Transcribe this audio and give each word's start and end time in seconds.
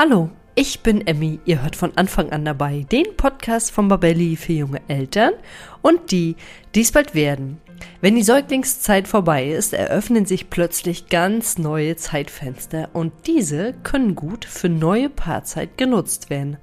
Hallo, 0.00 0.30
ich 0.54 0.84
bin 0.84 1.04
Emmy. 1.08 1.40
Ihr 1.44 1.60
hört 1.60 1.74
von 1.74 1.90
Anfang 1.96 2.30
an 2.30 2.44
dabei 2.44 2.86
den 2.88 3.16
Podcast 3.16 3.72
von 3.72 3.88
Babelli 3.88 4.36
für 4.36 4.52
junge 4.52 4.80
Eltern 4.86 5.32
und 5.82 6.12
die, 6.12 6.36
die 6.76 6.82
es 6.82 6.92
bald 6.92 7.16
werden. 7.16 7.60
Wenn 8.00 8.14
die 8.14 8.22
Säuglingszeit 8.22 9.08
vorbei 9.08 9.48
ist, 9.48 9.72
eröffnen 9.72 10.24
sich 10.24 10.50
plötzlich 10.50 11.08
ganz 11.08 11.58
neue 11.58 11.96
Zeitfenster 11.96 12.90
und 12.92 13.12
diese 13.26 13.74
können 13.82 14.14
gut 14.14 14.44
für 14.44 14.68
neue 14.68 15.08
Paarzeit 15.10 15.76
genutzt 15.76 16.30
werden. 16.30 16.58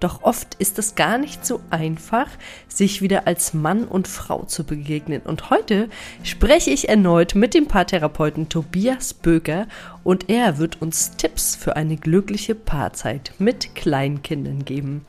Doch 0.00 0.22
oft 0.22 0.54
ist 0.54 0.78
es 0.78 0.94
gar 0.94 1.18
nicht 1.18 1.44
so 1.44 1.60
einfach, 1.68 2.26
sich 2.68 3.02
wieder 3.02 3.26
als 3.26 3.52
Mann 3.52 3.84
und 3.84 4.08
Frau 4.08 4.44
zu 4.44 4.64
begegnen. 4.64 5.20
Und 5.22 5.50
heute 5.50 5.90
spreche 6.22 6.70
ich 6.70 6.88
erneut 6.88 7.34
mit 7.34 7.52
dem 7.52 7.66
Paartherapeuten 7.66 8.48
Tobias 8.48 9.12
Böker 9.12 9.66
und 10.02 10.30
er 10.30 10.56
wird 10.56 10.80
uns 10.80 11.16
Tipps 11.16 11.54
für 11.54 11.76
eine 11.76 11.96
glückliche 11.96 12.54
Paarzeit 12.54 13.32
mit 13.38 13.74
Kleinkindern 13.74 14.64
geben. 14.64 15.04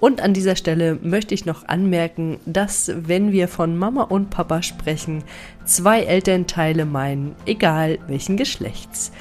Und 0.00 0.22
an 0.22 0.32
dieser 0.32 0.56
Stelle 0.56 0.98
möchte 1.02 1.34
ich 1.34 1.44
noch 1.44 1.68
anmerken, 1.68 2.40
dass 2.46 2.90
wenn 2.94 3.32
wir 3.32 3.48
von 3.48 3.76
Mama 3.76 4.04
und 4.04 4.30
Papa 4.30 4.62
sprechen, 4.62 5.22
zwei 5.66 6.00
Elternteile 6.00 6.86
meinen, 6.86 7.36
egal 7.44 7.98
welchen 8.06 8.38
Geschlechts. 8.38 9.12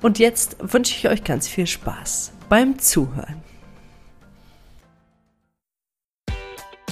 Und 0.00 0.20
jetzt 0.20 0.56
wünsche 0.60 0.94
ich 0.96 1.08
euch 1.08 1.24
ganz 1.24 1.48
viel 1.48 1.66
Spaß 1.66 2.32
beim 2.48 2.78
Zuhören. 2.78 3.51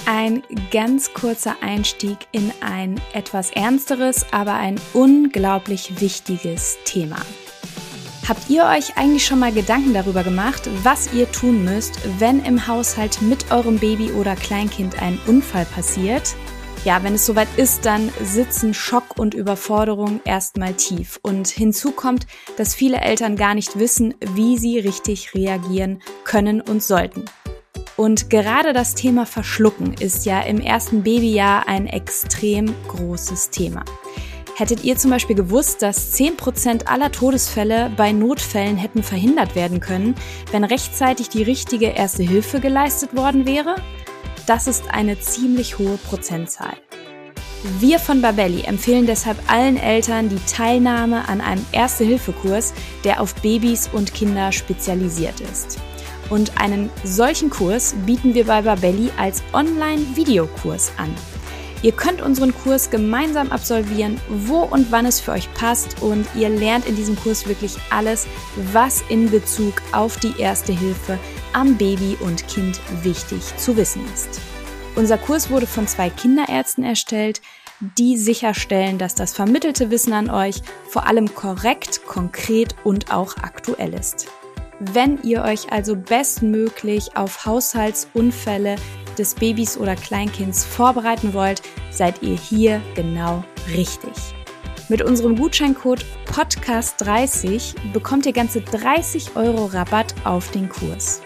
Ein 0.05 0.43
ganz 0.71 1.13
kurzer 1.13 1.57
Einstieg 1.61 2.17
in 2.31 2.51
ein 2.61 2.99
etwas 3.13 3.51
ernsteres, 3.51 4.25
aber 4.31 4.55
ein 4.55 4.79
unglaublich 4.93 6.01
wichtiges 6.01 6.77
Thema. 6.85 7.17
Habt 8.27 8.49
ihr 8.49 8.65
euch 8.65 8.97
eigentlich 8.97 9.25
schon 9.25 9.39
mal 9.39 9.51
Gedanken 9.51 9.93
darüber 9.93 10.23
gemacht, 10.23 10.69
was 10.83 11.13
ihr 11.13 11.31
tun 11.31 11.63
müsst, 11.63 11.99
wenn 12.19 12.43
im 12.43 12.67
Haushalt 12.67 13.21
mit 13.21 13.51
eurem 13.51 13.77
Baby 13.77 14.11
oder 14.11 14.35
Kleinkind 14.35 15.01
ein 15.01 15.19
Unfall 15.27 15.65
passiert? 15.65 16.35
Ja, 16.83 17.03
wenn 17.03 17.13
es 17.13 17.27
soweit 17.27 17.49
ist, 17.57 17.85
dann 17.85 18.09
sitzen 18.23 18.73
Schock 18.73 19.19
und 19.19 19.35
Überforderung 19.35 20.19
erstmal 20.25 20.73
tief. 20.73 21.19
Und 21.21 21.47
hinzu 21.47 21.91
kommt, 21.91 22.25
dass 22.57 22.73
viele 22.73 23.01
Eltern 23.01 23.35
gar 23.35 23.53
nicht 23.53 23.77
wissen, 23.77 24.15
wie 24.33 24.57
sie 24.57 24.79
richtig 24.79 25.35
reagieren 25.35 26.01
können 26.23 26.59
und 26.59 26.81
sollten. 26.81 27.25
Und 27.97 28.29
gerade 28.29 28.73
das 28.73 28.95
Thema 28.95 29.25
Verschlucken 29.25 29.93
ist 29.93 30.25
ja 30.25 30.41
im 30.41 30.59
ersten 30.59 31.03
Babyjahr 31.03 31.67
ein 31.67 31.87
extrem 31.87 32.73
großes 32.87 33.49
Thema. 33.49 33.83
Hättet 34.55 34.83
ihr 34.83 34.97
zum 34.97 35.11
Beispiel 35.11 35.35
gewusst, 35.35 35.81
dass 35.81 36.13
10% 36.13 36.85
aller 36.85 37.11
Todesfälle 37.11 37.91
bei 37.95 38.11
Notfällen 38.11 38.77
hätten 38.77 39.01
verhindert 39.01 39.55
werden 39.55 39.79
können, 39.79 40.15
wenn 40.51 40.63
rechtzeitig 40.63 41.29
die 41.29 41.43
richtige 41.43 41.87
erste 41.87 42.23
Hilfe 42.23 42.59
geleistet 42.59 43.15
worden 43.15 43.45
wäre? 43.45 43.75
Das 44.45 44.67
ist 44.67 44.93
eine 44.93 45.19
ziemlich 45.19 45.79
hohe 45.79 45.97
Prozentzahl. 45.97 46.73
Wir 47.79 47.99
von 47.99 48.21
Babelli 48.21 48.63
empfehlen 48.63 49.05
deshalb 49.05 49.37
allen 49.51 49.77
Eltern 49.77 50.29
die 50.29 50.43
Teilnahme 50.51 51.27
an 51.29 51.41
einem 51.41 51.65
Erste-Hilfe-Kurs, 51.71 52.73
der 53.03 53.21
auf 53.21 53.35
Babys 53.35 53.89
und 53.93 54.13
Kinder 54.13 54.51
spezialisiert 54.51 55.39
ist. 55.41 55.79
Und 56.31 56.59
einen 56.59 56.89
solchen 57.03 57.49
Kurs 57.49 57.93
bieten 58.05 58.33
wir 58.33 58.45
bei 58.45 58.61
Babelli 58.61 59.11
als 59.17 59.43
Online-Videokurs 59.51 60.93
an. 60.97 61.13
Ihr 61.83 61.91
könnt 61.91 62.21
unseren 62.21 62.53
Kurs 62.53 62.89
gemeinsam 62.89 63.51
absolvieren, 63.51 64.19
wo 64.29 64.59
und 64.59 64.91
wann 64.91 65.05
es 65.05 65.19
für 65.19 65.31
euch 65.31 65.53
passt 65.55 66.01
und 66.01 66.25
ihr 66.35 66.47
lernt 66.47 66.85
in 66.87 66.95
diesem 66.95 67.17
Kurs 67.17 67.47
wirklich 67.47 67.75
alles, 67.89 68.27
was 68.71 69.03
in 69.09 69.29
Bezug 69.29 69.81
auf 69.91 70.17
die 70.19 70.39
Erste 70.39 70.71
Hilfe 70.71 71.19
am 71.51 71.75
Baby 71.75 72.17
und 72.21 72.47
Kind 72.47 72.79
wichtig 73.03 73.41
zu 73.57 73.75
wissen 73.75 74.05
ist. 74.13 74.39
Unser 74.95 75.17
Kurs 75.17 75.49
wurde 75.49 75.67
von 75.67 75.85
zwei 75.87 76.09
Kinderärzten 76.09 76.83
erstellt, 76.85 77.41
die 77.97 78.15
sicherstellen, 78.15 78.97
dass 78.97 79.15
das 79.15 79.33
vermittelte 79.33 79.89
Wissen 79.89 80.13
an 80.13 80.29
euch 80.29 80.61
vor 80.87 81.07
allem 81.07 81.33
korrekt, 81.33 82.05
konkret 82.05 82.75
und 82.83 83.11
auch 83.11 83.35
aktuell 83.37 83.93
ist. 83.93 84.27
Wenn 84.83 85.21
ihr 85.21 85.43
euch 85.43 85.71
also 85.71 85.95
bestmöglich 85.95 87.15
auf 87.15 87.45
Haushaltsunfälle 87.45 88.77
des 89.15 89.35
Babys 89.35 89.77
oder 89.77 89.95
Kleinkinds 89.95 90.65
vorbereiten 90.65 91.35
wollt, 91.35 91.61
seid 91.91 92.23
ihr 92.23 92.35
hier 92.35 92.81
genau 92.95 93.43
richtig. 93.75 94.11
Mit 94.89 95.03
unserem 95.03 95.35
Gutscheincode 95.35 96.03
Podcast30 96.25 97.75
bekommt 97.93 98.25
ihr 98.25 98.33
ganze 98.33 98.61
30 98.61 99.35
Euro 99.35 99.65
Rabatt 99.65 100.15
auf 100.23 100.49
den 100.49 100.67
Kurs. 100.67 101.21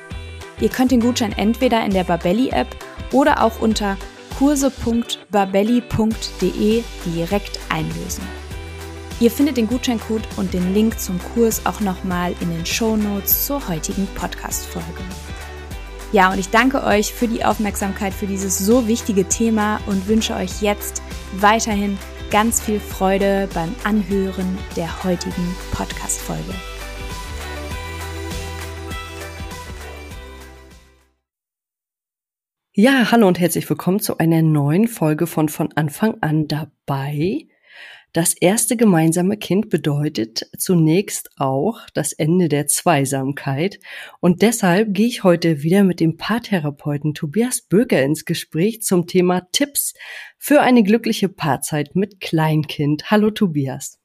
Ihr 0.60 0.68
könnt 0.68 0.92
den 0.92 1.00
Gutschein 1.00 1.32
entweder 1.32 1.86
in 1.86 1.92
der 1.92 2.04
Babelli 2.04 2.50
App 2.50 2.68
oder 3.14 3.42
auch 3.42 3.62
unter 3.62 3.96
kurse.babelli.de 4.38 6.84
direkt 7.06 7.60
einlösen. 7.70 8.45
Ihr 9.22 9.32
findet 9.32 9.56
den 9.56 9.68
Gutscheincode 9.68 10.28
und 10.36 10.54
den 10.54 10.74
Link 10.74 11.00
zum 11.00 11.20
Kurs 11.20 11.66
auch 11.66 11.80
nochmal 11.80 12.36
in 12.42 12.50
den 12.50 12.66
Show 12.66 12.98
Notes 12.98 13.46
zur 13.46 13.66
heutigen 13.70 14.08
Podcast-Folge. 14.14 15.02
Ja, 16.12 16.34
und 16.34 16.38
ich 16.38 16.50
danke 16.50 16.84
euch 16.84 17.14
für 17.14 17.30
die 17.30 17.46
Aufmerksamkeit 17.46 18.14
für 18.14 18.28
dieses 18.28 18.58
so 18.60 18.90
wichtige 18.90 19.26
Thema 19.30 19.80
und 19.88 20.10
wünsche 20.10 20.36
euch 20.36 20.62
jetzt 20.62 21.02
weiterhin 21.38 21.98
ganz 22.30 22.62
viel 22.62 22.82
Freude 22.82 23.48
beim 23.54 23.74
Anhören 23.86 24.58
der 24.76 25.06
heutigen 25.06 25.56
Podcast-Folge. 25.72 26.54
Ja, 32.74 33.10
hallo 33.12 33.30
und 33.30 33.40
herzlich 33.40 33.70
willkommen 33.70 34.02
zu 34.02 34.18
einer 34.18 34.42
neuen 34.42 34.90
Folge 34.90 35.26
von 35.26 35.48
von 35.48 35.72
Anfang 35.78 36.18
an 36.20 36.50
dabei. 36.50 37.48
Das 38.16 38.34
erste 38.34 38.78
gemeinsame 38.78 39.36
Kind 39.36 39.70
bedeutet 39.70 40.50
zunächst 40.58 41.32
auch 41.36 41.82
das 41.94 42.14
Ende 42.14 42.48
der 42.48 42.66
Zweisamkeit 42.66 43.78
und 44.22 44.42
deshalb 44.42 44.94
gehe 44.94 45.08
ich 45.08 45.26
heute 45.26 45.64
wieder 45.64 45.84
mit 45.84 46.00
dem 46.00 46.16
Paartherapeuten 46.16 47.14
Tobias 47.14 47.64
Böker 47.64 48.02
ins 48.02 48.24
Gespräch 48.24 48.82
zum 48.84 49.06
Thema 49.06 49.50
Tipps 49.52 49.96
für 50.38 50.62
eine 50.62 50.84
glückliche 50.84 51.28
Paarzeit 51.28 51.98
mit 51.98 52.22
Kleinkind. 52.22 53.12
Hallo 53.12 53.32
Tobias. 53.32 54.00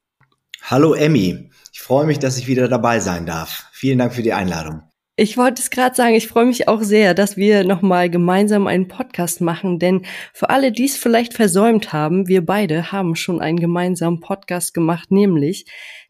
Hallo 0.60 0.94
Emmy, 0.94 1.48
ich 1.72 1.80
freue 1.80 2.06
mich, 2.06 2.18
dass 2.18 2.36
ich 2.36 2.48
wieder 2.48 2.66
dabei 2.66 2.98
sein 2.98 3.26
darf. 3.26 3.68
Vielen 3.70 3.98
Dank 4.00 4.12
für 4.12 4.22
die 4.22 4.32
Einladung. 4.32 4.89
Ich 5.22 5.36
wollte 5.36 5.60
es 5.60 5.68
gerade 5.68 5.94
sagen, 5.94 6.14
ich 6.14 6.28
freue 6.28 6.46
mich 6.46 6.66
auch 6.66 6.80
sehr, 6.80 7.12
dass 7.12 7.36
wir 7.36 7.62
nochmal 7.62 8.08
gemeinsam 8.08 8.66
einen 8.66 8.88
Podcast 8.88 9.42
machen, 9.42 9.78
denn 9.78 10.06
für 10.32 10.48
alle, 10.48 10.72
die 10.72 10.86
es 10.86 10.96
vielleicht 10.96 11.34
versäumt 11.34 11.92
haben, 11.92 12.26
wir 12.26 12.42
beide 12.42 12.90
haben 12.90 13.14
schon 13.16 13.38
einen 13.42 13.60
gemeinsamen 13.60 14.20
Podcast 14.20 14.72
gemacht, 14.72 15.10
nämlich 15.10 15.66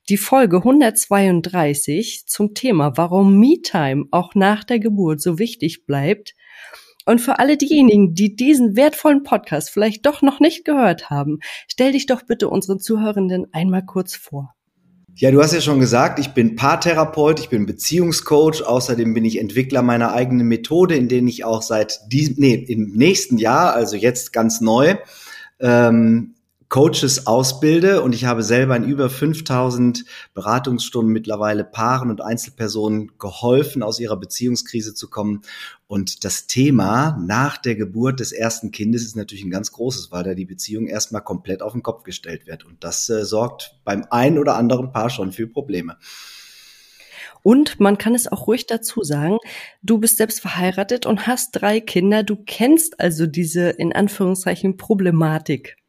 die 0.09 0.17
Folge 0.17 0.59
132 0.59 2.29
zum 2.29 2.55
Thema, 2.55 2.97
warum 2.97 3.41
Me-Time 3.41 4.05
auch 4.13 4.37
nach 4.37 4.63
der 4.63 4.79
Geburt 4.79 5.21
so 5.21 5.41
wichtig 5.41 5.87
bleibt. 5.87 6.37
Und 7.05 7.21
für 7.21 7.41
alle 7.41 7.57
diejenigen, 7.57 8.15
die 8.15 8.37
diesen 8.37 8.77
wertvollen 8.77 9.25
Podcast 9.25 9.71
vielleicht 9.71 10.07
doch 10.07 10.23
noch 10.23 10.39
nicht 10.39 10.65
gehört 10.65 11.11
haben, 11.11 11.41
stell 11.67 11.91
dich 11.91 12.07
doch 12.07 12.23
bitte 12.23 12.49
unseren 12.49 12.79
Zuhörenden 12.79 13.53
einmal 13.53 13.85
kurz 13.85 14.15
vor. 14.15 14.55
Ja, 15.17 15.31
du 15.31 15.43
hast 15.43 15.53
ja 15.53 15.61
schon 15.61 15.81
gesagt, 15.81 16.19
ich 16.19 16.31
bin 16.31 16.57
Paartherapeut, 16.57 17.41
ich 17.41 17.49
bin 17.49 17.67
Beziehungscoach, 17.67 18.63
außerdem 18.63 19.13
bin 19.13 19.25
ich 19.25 19.39
Entwickler 19.39 19.83
meiner 19.83 20.13
eigenen 20.13 20.49
Methode, 20.49 20.95
in 20.95 21.09
denen 21.09 21.29
ich 21.29 21.45
auch 21.45 21.63
seit 21.63 22.01
diesem, 22.11 22.37
nee, 22.39 22.55
im 22.55 22.93
nächsten 22.93 23.37
Jahr, 23.37 23.75
also 23.75 23.97
jetzt 23.97 24.33
ganz 24.33 24.61
neu, 24.61 24.97
ähm, 25.59 26.35
Coaches 26.71 27.27
ausbilde 27.27 28.01
und 28.01 28.15
ich 28.15 28.27
habe 28.27 28.45
selber 28.45 28.77
in 28.77 28.85
über 28.85 29.11
5000 29.11 30.05
Beratungsstunden 30.35 31.13
mittlerweile 31.13 31.65
Paaren 31.65 32.11
und 32.11 32.21
Einzelpersonen 32.21 33.11
geholfen, 33.19 33.83
aus 33.83 33.99
ihrer 33.99 34.17
Beziehungskrise 34.17 34.95
zu 34.95 35.11
kommen. 35.11 35.43
Und 35.89 36.25
das 36.25 36.47
Thema 36.47 37.19
nach 37.27 37.59
der 37.59 37.75
Geburt 37.75 38.21
des 38.21 38.31
ersten 38.31 38.71
Kindes 38.71 39.03
ist 39.03 39.17
natürlich 39.17 39.43
ein 39.43 39.51
ganz 39.51 39.73
großes, 39.73 40.13
weil 40.13 40.23
da 40.23 40.35
die 40.35 40.45
Beziehung 40.45 40.87
erstmal 40.87 41.25
komplett 41.25 41.61
auf 41.61 41.73
den 41.73 41.83
Kopf 41.83 42.05
gestellt 42.05 42.47
wird. 42.47 42.65
Und 42.65 42.85
das 42.85 43.09
äh, 43.11 43.25
sorgt 43.25 43.75
beim 43.85 44.07
einen 44.09 44.39
oder 44.39 44.55
anderen 44.55 44.93
Paar 44.93 45.11
schon 45.11 45.33
für 45.33 45.49
Probleme. 45.49 45.97
Und 47.43 47.81
man 47.81 47.99
kann 47.99 48.15
es 48.15 48.31
auch 48.31 48.47
ruhig 48.47 48.67
dazu 48.67 49.03
sagen, 49.03 49.39
du 49.83 49.99
bist 49.99 50.19
selbst 50.19 50.41
verheiratet 50.41 51.05
und 51.05 51.27
hast 51.27 51.51
drei 51.53 51.81
Kinder. 51.81 52.23
Du 52.23 52.37
kennst 52.37 53.01
also 53.01 53.27
diese 53.27 53.71
in 53.71 53.93
Anführungszeichen 53.93 54.77
Problematik. 54.77 55.80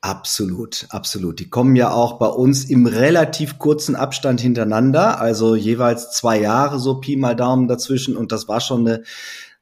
Absolut, 0.00 0.86
absolut. 0.90 1.40
Die 1.40 1.50
kommen 1.50 1.74
ja 1.74 1.90
auch 1.90 2.18
bei 2.18 2.28
uns 2.28 2.64
im 2.64 2.86
relativ 2.86 3.58
kurzen 3.58 3.96
Abstand 3.96 4.40
hintereinander, 4.40 5.20
also 5.20 5.56
jeweils 5.56 6.12
zwei 6.12 6.38
Jahre, 6.38 6.78
so 6.78 7.00
Pi 7.00 7.16
mal 7.16 7.34
Daumen 7.34 7.66
dazwischen. 7.66 8.16
Und 8.16 8.30
das 8.30 8.46
war 8.46 8.60
schon 8.60 8.86
eine 8.86 9.02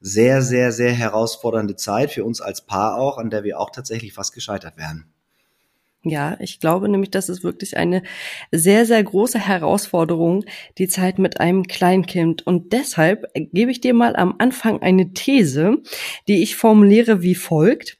sehr, 0.00 0.42
sehr, 0.42 0.70
sehr 0.72 0.92
herausfordernde 0.92 1.76
Zeit 1.76 2.10
für 2.10 2.24
uns 2.24 2.42
als 2.42 2.60
Paar 2.60 2.96
auch, 2.98 3.16
an 3.16 3.30
der 3.30 3.42
wir 3.42 3.58
auch 3.58 3.70
tatsächlich 3.70 4.12
fast 4.12 4.34
gescheitert 4.34 4.76
wären. 4.76 5.06
Ja, 6.06 6.36
ich 6.38 6.60
glaube 6.60 6.90
nämlich, 6.90 7.10
das 7.10 7.30
ist 7.30 7.42
wirklich 7.42 7.78
eine 7.78 8.02
sehr, 8.52 8.84
sehr 8.84 9.02
große 9.02 9.38
Herausforderung, 9.38 10.44
die 10.76 10.88
Zeit 10.88 11.18
mit 11.18 11.40
einem 11.40 11.62
Kleinkind. 11.62 12.46
Und 12.46 12.74
deshalb 12.74 13.24
gebe 13.34 13.70
ich 13.70 13.80
dir 13.80 13.94
mal 13.94 14.14
am 14.14 14.34
Anfang 14.38 14.82
eine 14.82 15.14
These, 15.14 15.78
die 16.28 16.42
ich 16.42 16.56
formuliere 16.56 17.22
wie 17.22 17.34
folgt. 17.34 17.96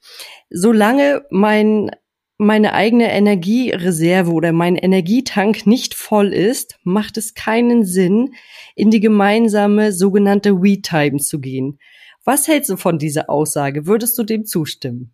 Solange 0.51 1.25
mein 1.31 1.89
meine 2.37 2.73
eigene 2.73 3.11
Energiereserve 3.11 4.31
oder 4.31 4.51
mein 4.51 4.75
Energietank 4.75 5.65
nicht 5.65 5.93
voll 5.93 6.33
ist, 6.33 6.77
macht 6.83 7.17
es 7.17 7.33
keinen 7.33 7.85
Sinn, 7.85 8.33
in 8.75 8.91
die 8.91 8.99
gemeinsame 8.99 9.91
sogenannte 9.93 10.61
We-Time 10.61 11.17
zu 11.17 11.39
gehen. 11.39 11.79
Was 12.25 12.47
hältst 12.47 12.69
du 12.69 12.77
von 12.77 12.97
dieser 12.97 13.29
Aussage? 13.29 13.85
Würdest 13.85 14.17
du 14.17 14.23
dem 14.23 14.45
zustimmen? 14.45 15.11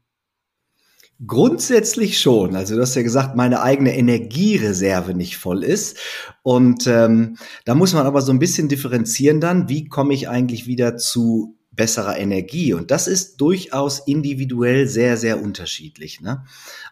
Grundsätzlich 1.27 2.19
schon. 2.19 2.55
Also 2.55 2.75
du 2.75 2.81
hast 2.81 2.95
ja 2.95 3.03
gesagt, 3.03 3.35
meine 3.35 3.61
eigene 3.61 3.95
Energiereserve 3.95 5.13
nicht 5.13 5.37
voll 5.37 5.63
ist. 5.63 5.99
Und 6.41 6.87
ähm, 6.87 7.37
da 7.65 7.75
muss 7.75 7.93
man 7.93 8.07
aber 8.07 8.21
so 8.21 8.31
ein 8.31 8.39
bisschen 8.39 8.69
differenzieren 8.69 9.39
dann, 9.39 9.69
wie 9.69 9.87
komme 9.87 10.15
ich 10.15 10.29
eigentlich 10.29 10.65
wieder 10.65 10.97
zu 10.97 11.59
besserer 11.71 12.17
Energie. 12.17 12.73
Und 12.73 12.91
das 12.91 13.07
ist 13.07 13.39
durchaus 13.39 13.99
individuell 13.99 14.87
sehr, 14.87 15.17
sehr 15.17 15.41
unterschiedlich. 15.41 16.21
Ne? 16.21 16.43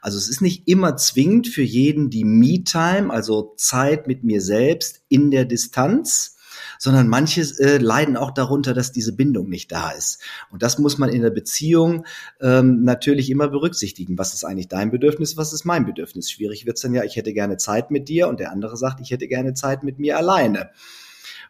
Also 0.02 0.18
es 0.18 0.30
ist 0.30 0.42
nicht 0.42 0.68
immer 0.68 0.96
zwingend 0.98 1.48
für 1.48 1.64
jeden 1.64 2.10
die 2.10 2.24
Me-Time, 2.24 3.12
also 3.12 3.54
Zeit 3.58 4.08
mit 4.08 4.24
mir 4.24 4.42
selbst 4.42 5.02
in 5.10 5.31
der 5.31 5.46
Distanz 5.46 6.36
sondern 6.78 7.08
manche 7.08 7.42
äh, 7.60 7.78
leiden 7.78 8.18
auch 8.18 8.31
darunter, 8.31 8.74
dass 8.74 8.92
diese 8.92 9.14
Bindung 9.14 9.50
nicht 9.50 9.72
da 9.72 9.92
ist. 9.92 10.22
Und 10.50 10.64
das 10.64 10.80
muss 10.80 10.98
man 10.98 11.10
in 11.10 11.22
der 11.22 11.30
Beziehung 11.30 12.06
ähm, 12.42 12.84
natürlich 12.84 13.30
immer 13.30 13.50
berücksichtigen. 13.50 14.18
Was 14.18 14.34
ist 14.34 14.46
eigentlich 14.46 14.68
dein 14.68 14.92
Bedürfnis, 14.92 15.38
was 15.38 15.54
ist 15.54 15.66
mein 15.66 15.86
Bedürfnis? 15.86 16.32
Schwierig 16.32 16.66
wird's 16.66 16.82
dann 16.82 16.94
ja, 16.94 17.04
ich 17.04 17.16
hätte 17.16 17.34
gerne 17.34 17.58
Zeit 17.58 17.92
mit 17.92 18.08
dir 18.10 18.28
und 18.28 18.40
der 18.40 18.52
andere 18.52 18.78
sagt, 18.78 19.02
ich 19.02 19.12
hätte 19.12 19.28
gerne 19.28 19.54
Zeit 19.54 19.84
mit 19.84 20.00
mir 20.00 20.18
alleine. 20.18 20.72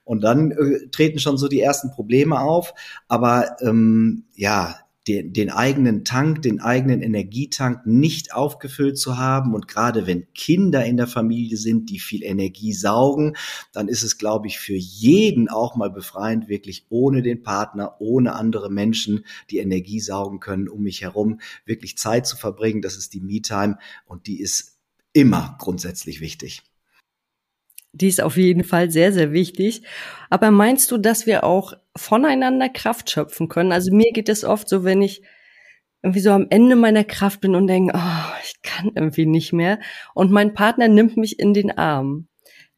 Und 0.09 0.21
dann 0.21 0.49
äh, 0.49 0.87
treten 0.89 1.19
schon 1.19 1.37
so 1.37 1.47
die 1.47 1.61
ersten 1.61 1.91
Probleme 1.91 2.39
auf. 2.39 2.73
Aber 3.07 3.57
ähm, 3.61 4.23
ja, 4.33 4.75
den, 5.07 5.33
den 5.33 5.51
eigenen 5.51 6.03
Tank, 6.03 6.41
den 6.41 6.59
eigenen 6.61 7.03
Energietank 7.03 7.85
nicht 7.85 8.33
aufgefüllt 8.33 8.97
zu 8.97 9.19
haben. 9.19 9.53
Und 9.53 9.67
gerade 9.67 10.07
wenn 10.07 10.25
Kinder 10.33 10.83
in 10.83 10.97
der 10.97 11.05
Familie 11.05 11.57
sind, 11.57 11.91
die 11.91 11.99
viel 11.99 12.23
Energie 12.23 12.73
saugen, 12.73 13.35
dann 13.71 13.87
ist 13.87 14.01
es, 14.01 14.17
glaube 14.17 14.47
ich, 14.47 14.57
für 14.57 14.73
jeden 14.73 15.47
auch 15.47 15.75
mal 15.75 15.91
befreiend, 15.91 16.49
wirklich 16.49 16.87
ohne 16.89 17.21
den 17.21 17.43
Partner, 17.43 17.97
ohne 17.99 18.33
andere 18.33 18.71
Menschen, 18.71 19.25
die 19.51 19.59
Energie 19.59 19.99
saugen 19.99 20.39
können, 20.39 20.69
um 20.69 20.81
mich 20.81 21.03
herum, 21.03 21.39
wirklich 21.67 21.99
Zeit 21.99 22.25
zu 22.25 22.35
verbringen. 22.35 22.81
Das 22.81 22.97
ist 22.97 23.13
die 23.13 23.21
Me-Time 23.21 23.77
und 24.07 24.25
die 24.25 24.41
ist 24.41 24.79
immer 25.13 25.55
grundsätzlich 25.59 26.19
wichtig. 26.19 26.63
Die 27.91 28.07
ist 28.07 28.21
auf 28.21 28.37
jeden 28.37 28.63
Fall 28.63 28.91
sehr, 28.91 29.11
sehr 29.11 29.31
wichtig. 29.31 29.83
Aber 30.29 30.51
meinst 30.51 30.91
du, 30.91 30.97
dass 30.97 31.25
wir 31.25 31.43
auch 31.43 31.73
voneinander 31.95 32.69
Kraft 32.69 33.09
schöpfen 33.09 33.49
können? 33.49 33.71
Also 33.71 33.93
mir 33.93 34.11
geht 34.13 34.29
es 34.29 34.43
oft 34.43 34.69
so, 34.69 34.83
wenn 34.83 35.01
ich 35.01 35.23
irgendwie 36.01 36.21
so 36.21 36.31
am 36.31 36.47
Ende 36.49 36.75
meiner 36.75 37.03
Kraft 37.03 37.41
bin 37.41 37.55
und 37.55 37.67
denke, 37.67 37.93
oh, 37.95 38.33
ich 38.43 38.61
kann 38.61 38.91
irgendwie 38.95 39.25
nicht 39.25 39.53
mehr. 39.53 39.79
Und 40.13 40.31
mein 40.31 40.53
Partner 40.53 40.87
nimmt 40.87 41.17
mich 41.17 41.39
in 41.39 41.53
den 41.53 41.71
Arm, 41.71 42.27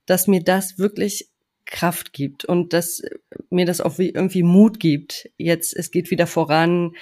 dass 0.05 0.27
mir 0.27 0.43
das 0.43 0.79
wirklich 0.79 1.29
Kraft 1.65 2.13
gibt 2.13 2.45
und 2.45 2.73
dass 2.73 3.01
mir 3.49 3.65
das 3.65 3.81
auch 3.81 3.99
irgendwie 3.99 4.43
Mut 4.43 4.79
gibt. 4.79 5.29
Jetzt, 5.37 5.75
es 5.75 5.91
geht 5.91 6.09
wieder 6.11 6.27
voran. 6.27 6.93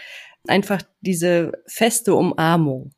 Einfach 0.47 0.81
diese 1.01 1.53
feste 1.67 2.13
Umarmung. 2.15 2.91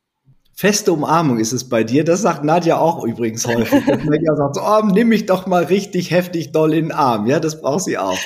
Feste 0.61 0.93
Umarmung 0.93 1.39
ist 1.39 1.53
es 1.53 1.67
bei 1.67 1.83
dir. 1.83 2.03
Das 2.03 2.21
sagt 2.21 2.43
Nadja 2.43 2.77
auch 2.77 3.03
übrigens 3.03 3.47
häufig. 3.47 3.83
Nadja 4.05 4.35
sagt, 4.35 4.57
oh, 4.61 4.85
nimm 4.93 5.07
mich 5.07 5.25
doch 5.25 5.47
mal 5.47 5.63
richtig 5.63 6.11
heftig 6.11 6.51
doll 6.51 6.75
in 6.75 6.89
den 6.89 6.91
Arm. 6.91 7.25
Ja, 7.25 7.39
das 7.39 7.61
braucht 7.61 7.85
sie 7.85 7.97
auch. 7.97 8.19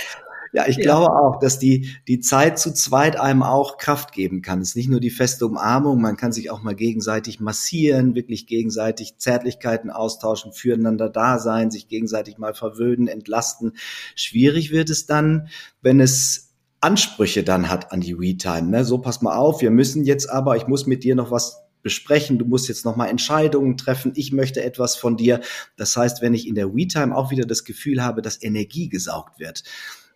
Ja, 0.52 0.68
ich 0.68 0.76
ja. 0.76 0.84
glaube 0.84 1.14
auch, 1.14 1.40
dass 1.40 1.60
die, 1.60 1.96
die 2.10 2.20
Zeit 2.20 2.60
zu 2.60 2.74
zweit 2.74 3.18
einem 3.18 3.42
auch 3.42 3.78
Kraft 3.78 4.12
geben 4.12 4.42
kann. 4.42 4.60
Es 4.60 4.72
ist 4.72 4.76
nicht 4.76 4.90
nur 4.90 5.00
die 5.00 5.12
feste 5.12 5.46
Umarmung, 5.46 6.02
man 6.02 6.18
kann 6.18 6.34
sich 6.34 6.52
auch 6.52 6.62
mal 6.62 6.76
gegenseitig 6.76 7.40
massieren, 7.40 8.16
wirklich 8.16 8.48
gegenseitig 8.48 9.18
Zärtlichkeiten 9.18 9.90
austauschen, 9.90 10.52
füreinander 10.52 11.08
da 11.08 11.40
sein, 11.40 11.72
sich 11.72 11.88
gegenseitig 11.88 12.38
mal 12.38 12.54
verwöhnen, 12.54 13.08
entlasten. 13.08 13.78
Schwierig 14.14 14.72
wird 14.72 14.90
es 14.90 15.06
dann, 15.06 15.48
wenn 15.82 16.02
es 16.02 16.50
Ansprüche 16.82 17.44
dann 17.44 17.70
hat 17.70 17.94
an 17.94 18.02
die 18.02 18.20
We-Time. 18.20 18.64
Ne? 18.64 18.84
So, 18.84 18.98
pass 18.98 19.22
mal 19.22 19.38
auf, 19.38 19.62
wir 19.62 19.72
müssen 19.72 20.04
jetzt 20.04 20.30
aber, 20.30 20.58
ich 20.58 20.68
muss 20.68 20.86
mit 20.86 21.06
dir 21.06 21.16
noch 21.16 21.32
was 21.32 21.65
besprechen, 21.86 22.40
du 22.40 22.46
musst 22.46 22.68
jetzt 22.68 22.84
nochmal 22.84 23.10
Entscheidungen 23.10 23.78
treffen, 23.78 24.12
ich 24.16 24.32
möchte 24.32 24.64
etwas 24.64 24.96
von 24.96 25.18
dir. 25.18 25.42
Das 25.78 25.96
heißt, 25.96 26.24
wenn 26.24 26.34
ich 26.34 26.48
in 26.48 26.56
der 26.56 26.76
WeTime 26.76 27.16
auch 27.16 27.30
wieder 27.30 27.46
das 27.46 27.64
Gefühl 27.64 28.04
habe, 28.04 28.24
dass 28.24 28.42
Energie 28.42 28.90
gesaugt 28.90 29.40
wird, 29.40 29.64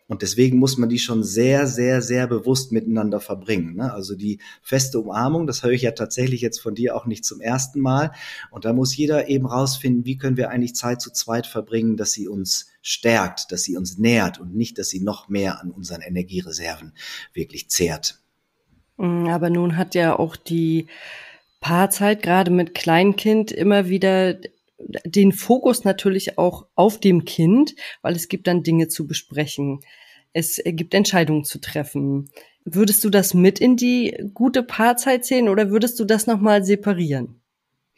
und 0.08 0.24
deswegen 0.24 0.58
muss 0.58 0.80
man 0.80 0.90
die 0.90 0.98
schon 0.98 1.24
sehr, 1.24 1.68
sehr, 1.68 2.02
sehr 2.02 2.26
bewusst 2.26 2.72
miteinander 2.72 3.20
verbringen. 3.20 3.76
Ne? 3.76 3.94
Also 3.94 4.16
die 4.16 4.40
feste 4.64 5.00
Umarmung, 5.00 5.46
das 5.46 5.62
höre 5.62 5.74
ich 5.74 5.84
ja 5.84 5.92
tatsächlich 5.92 6.42
jetzt 6.42 6.60
von 6.60 6.74
dir 6.74 6.96
auch 6.96 7.06
nicht 7.06 7.24
zum 7.24 7.42
ersten 7.42 7.80
Mal. 7.80 8.14
Und 8.50 8.66
da 8.66 8.74
muss 8.74 8.98
jeder 8.98 9.30
eben 9.30 9.46
rausfinden, 9.46 10.06
wie 10.06 10.18
können 10.18 10.36
wir 10.36 10.50
eigentlich 10.50 10.74
Zeit 10.74 11.00
zu 11.00 11.12
zweit 11.12 11.46
verbringen, 11.46 11.96
dass 11.96 12.12
sie 12.12 12.28
uns 12.28 12.70
stärkt, 12.82 13.52
dass 13.52 13.62
sie 13.62 13.78
uns 13.78 14.00
nährt 14.00 14.40
und 14.40 14.56
nicht, 14.56 14.80
dass 14.80 14.90
sie 14.90 15.02
noch 15.02 15.30
mehr 15.30 15.62
an 15.62 15.70
unseren 15.70 16.02
Energiereserven 16.02 16.94
wirklich 17.36 17.70
zehrt. 17.70 18.20
Aber 18.98 19.52
nun 19.52 19.78
hat 19.78 19.94
ja 19.94 20.18
auch 20.18 20.36
die 20.36 20.88
Paarzeit, 21.60 22.24
gerade 22.24 22.52
mit 22.52 22.74
Kleinkind, 22.74 23.52
immer 23.52 23.90
wieder 23.90 24.38
den 25.06 25.32
Fokus 25.32 25.84
natürlich 25.84 26.38
auch 26.38 26.66
auf 26.76 27.00
dem 27.00 27.26
Kind, 27.26 27.76
weil 28.02 28.16
es 28.16 28.28
gibt 28.28 28.48
dann 28.48 28.64
Dinge 28.64 28.88
zu 28.88 29.08
besprechen. 29.08 29.82
Es 30.32 30.62
gibt 30.64 30.94
Entscheidungen 30.94 31.44
zu 31.44 31.60
treffen. 31.60 32.30
Würdest 32.64 33.04
du 33.04 33.10
das 33.10 33.34
mit 33.34 33.60
in 33.60 33.76
die 33.76 34.16
gute 34.34 34.64
Paarzeit 34.64 35.26
zählen 35.26 35.50
oder 35.50 35.70
würdest 35.70 36.00
du 36.00 36.06
das 36.06 36.28
nochmal 36.28 36.64
separieren? 36.64 37.42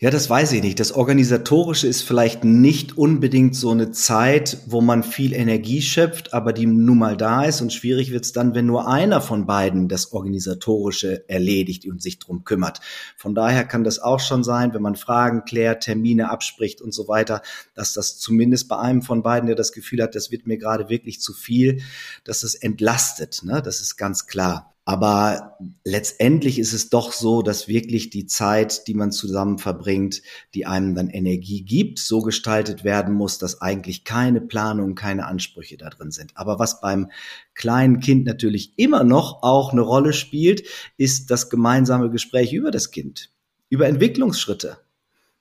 Ja, 0.04 0.10
das 0.10 0.28
weiß 0.28 0.54
ich 0.54 0.64
nicht. 0.64 0.80
Das 0.80 0.94
Organisatorische 0.94 1.86
ist 1.86 2.02
vielleicht 2.02 2.44
nicht 2.44 2.98
unbedingt 2.98 3.56
so 3.56 3.70
eine 3.70 3.92
Zeit, 3.92 4.58
wo 4.66 4.82
man 4.82 5.04
viel 5.04 5.32
Energie 5.32 5.80
schöpft, 5.84 6.34
aber 6.34 6.54
die 6.54 6.66
nun 6.66 6.98
mal 6.98 7.16
da 7.16 7.44
ist. 7.44 7.62
Und 7.62 7.72
schwierig 7.72 8.10
wird 8.10 8.26
es 8.26 8.34
dann, 8.34 8.56
wenn 8.56 8.66
nur 8.66 8.88
einer 8.88 9.22
von 9.22 9.46
beiden 9.46 9.90
das 9.90 10.12
Organisatorische 10.12 11.30
erledigt 11.30 11.86
und 11.86 12.02
sich 12.02 12.18
drum 12.18 12.46
kümmert. 12.46 12.80
Von 13.16 13.36
daher 13.36 13.64
kann 13.64 13.84
das 13.84 14.00
auch 14.00 14.20
schon 14.20 14.44
sein, 14.44 14.74
wenn 14.74 14.82
man 14.82 14.96
Fragen 14.96 15.46
klärt, 15.46 15.84
Termine 15.84 16.32
abspricht 16.32 16.82
und 16.82 16.96
so 16.96 17.08
weiter, 17.08 17.44
dass 17.76 17.94
das 17.94 18.18
zumindest 18.18 18.70
bei 18.70 18.80
einem 18.80 19.04
von 19.04 19.22
beiden, 19.22 19.46
der 19.46 19.56
das 19.56 19.72
Gefühl 19.72 20.02
hat, 20.02 20.16
das 20.16 20.32
wird 20.32 20.48
mir 20.48 20.58
gerade 20.58 20.90
wirklich 20.90 21.22
zu 21.22 21.32
viel, 21.32 21.84
dass 22.24 22.42
es 22.42 22.56
entlastet. 22.56 23.42
Ne? 23.44 23.62
Das 23.64 23.82
ist 23.82 23.98
ganz 23.98 24.26
klar. 24.26 24.71
Aber 24.84 25.58
letztendlich 25.86 26.58
ist 26.58 26.74
es 26.74 26.90
doch 26.90 27.12
so, 27.12 27.44
dass 27.44 27.68
wirklich 27.68 28.10
die 28.10 28.26
Zeit, 28.26 28.88
die 28.88 28.96
man 28.96 29.12
zusammen 29.12 29.60
verbringt, 29.60 30.24
die 30.56 30.66
einem 30.66 30.96
dann 30.96 31.08
Energie 31.08 31.64
gibt, 31.64 32.00
so 32.00 32.22
gestaltet 32.22 32.84
werden 32.84 33.14
muss, 33.14 33.38
dass 33.38 33.62
eigentlich 33.62 34.04
keine 34.06 34.42
Planung, 34.42 34.96
keine 34.96 35.28
Ansprüche 35.28 35.78
da 35.78 35.90
drin 35.90 36.10
sind. 36.10 36.32
Aber 36.36 36.58
was 36.58 36.82
beim 36.82 37.12
kleinen 37.54 38.00
Kind 38.00 38.26
natürlich 38.26 38.74
immer 38.78 39.04
noch 39.04 39.44
auch 39.44 39.72
eine 39.72 39.82
Rolle 39.82 40.14
spielt, 40.14 40.68
ist 40.98 41.30
das 41.30 41.52
gemeinsame 41.52 42.10
Gespräch 42.10 42.52
über 42.52 42.72
das 42.72 42.90
Kind, 42.90 43.32
über 43.70 43.88
Entwicklungsschritte. 43.88 44.80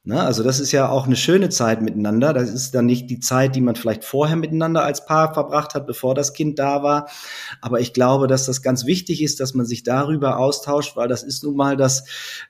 Ne? 0.02 0.18
Also 0.18 0.42
das 0.42 0.60
ist 0.60 0.72
ja 0.72 0.88
auch 0.88 1.04
eine 1.04 1.16
schöne 1.16 1.50
Zeit 1.50 1.82
miteinander. 1.82 2.32
Das 2.32 2.48
ist 2.48 2.74
dann 2.74 2.86
nicht 2.86 3.10
die 3.10 3.20
Zeit, 3.20 3.54
die 3.54 3.60
man 3.60 3.76
vielleicht 3.76 4.02
vorher 4.02 4.36
miteinander 4.36 4.82
als 4.82 5.04
Paar 5.04 5.34
verbracht 5.34 5.74
hat, 5.74 5.86
bevor 5.86 6.14
das 6.14 6.32
Kind 6.32 6.58
da 6.58 6.82
war. 6.82 7.10
Aber 7.60 7.80
ich 7.80 7.92
glaube, 7.92 8.26
dass 8.26 8.46
das 8.46 8.62
ganz 8.62 8.86
wichtig 8.86 9.22
ist, 9.22 9.40
dass 9.40 9.52
man 9.52 9.66
sich 9.66 9.82
darüber 9.82 10.38
austauscht, 10.38 10.96
weil 10.96 11.08
das 11.08 11.22
ist 11.22 11.44
nun 11.44 11.54
mal 11.54 11.76
das 11.76 12.04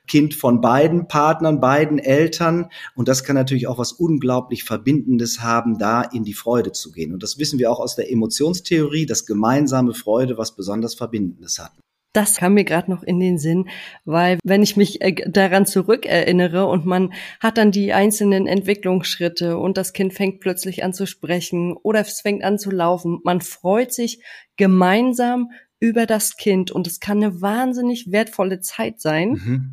Kind 0.07 0.33
von 0.33 0.61
beiden 0.61 1.09
Partnern, 1.09 1.59
beiden 1.59 1.99
Eltern. 1.99 2.69
Und 2.95 3.09
das 3.09 3.25
kann 3.25 3.35
natürlich 3.35 3.67
auch 3.67 3.77
was 3.77 3.91
unglaublich 3.91 4.63
Verbindendes 4.63 5.41
haben, 5.41 5.77
da 5.77 6.03
in 6.03 6.23
die 6.23 6.33
Freude 6.33 6.71
zu 6.71 6.93
gehen. 6.93 7.13
Und 7.13 7.21
das 7.21 7.37
wissen 7.37 7.59
wir 7.59 7.69
auch 7.69 7.81
aus 7.81 7.97
der 7.97 8.09
Emotionstheorie, 8.09 9.05
dass 9.05 9.25
gemeinsame 9.25 9.93
Freude 9.93 10.37
was 10.37 10.55
besonders 10.55 10.95
Verbindendes 10.95 11.59
hat. 11.59 11.73
Das 12.13 12.37
kam 12.37 12.55
mir 12.55 12.65
gerade 12.65 12.91
noch 12.91 13.03
in 13.03 13.19
den 13.19 13.37
Sinn, 13.37 13.69
weil 14.03 14.37
wenn 14.43 14.63
ich 14.63 14.75
mich 14.75 15.01
äh, 15.01 15.13
daran 15.29 15.65
zurückerinnere 15.65 16.65
und 16.65 16.85
man 16.85 17.13
hat 17.39 17.57
dann 17.57 17.71
die 17.71 17.93
einzelnen 17.93 18.47
Entwicklungsschritte 18.47 19.57
und 19.57 19.77
das 19.77 19.93
Kind 19.93 20.13
fängt 20.13 20.41
plötzlich 20.41 20.83
an 20.83 20.93
zu 20.93 21.05
sprechen 21.05 21.75
oder 21.77 22.01
es 22.01 22.21
fängt 22.21 22.43
an 22.43 22.59
zu 22.59 22.69
laufen, 22.69 23.19
man 23.23 23.39
freut 23.41 23.93
sich 23.93 24.21
gemeinsam 24.57 25.51
über 25.79 26.05
das 26.05 26.37
Kind 26.37 26.69
und 26.69 26.85
es 26.85 26.99
kann 26.99 27.23
eine 27.23 27.41
wahnsinnig 27.41 28.11
wertvolle 28.11 28.59
Zeit 28.59 28.99
sein. 28.99 29.29
Mhm. 29.31 29.71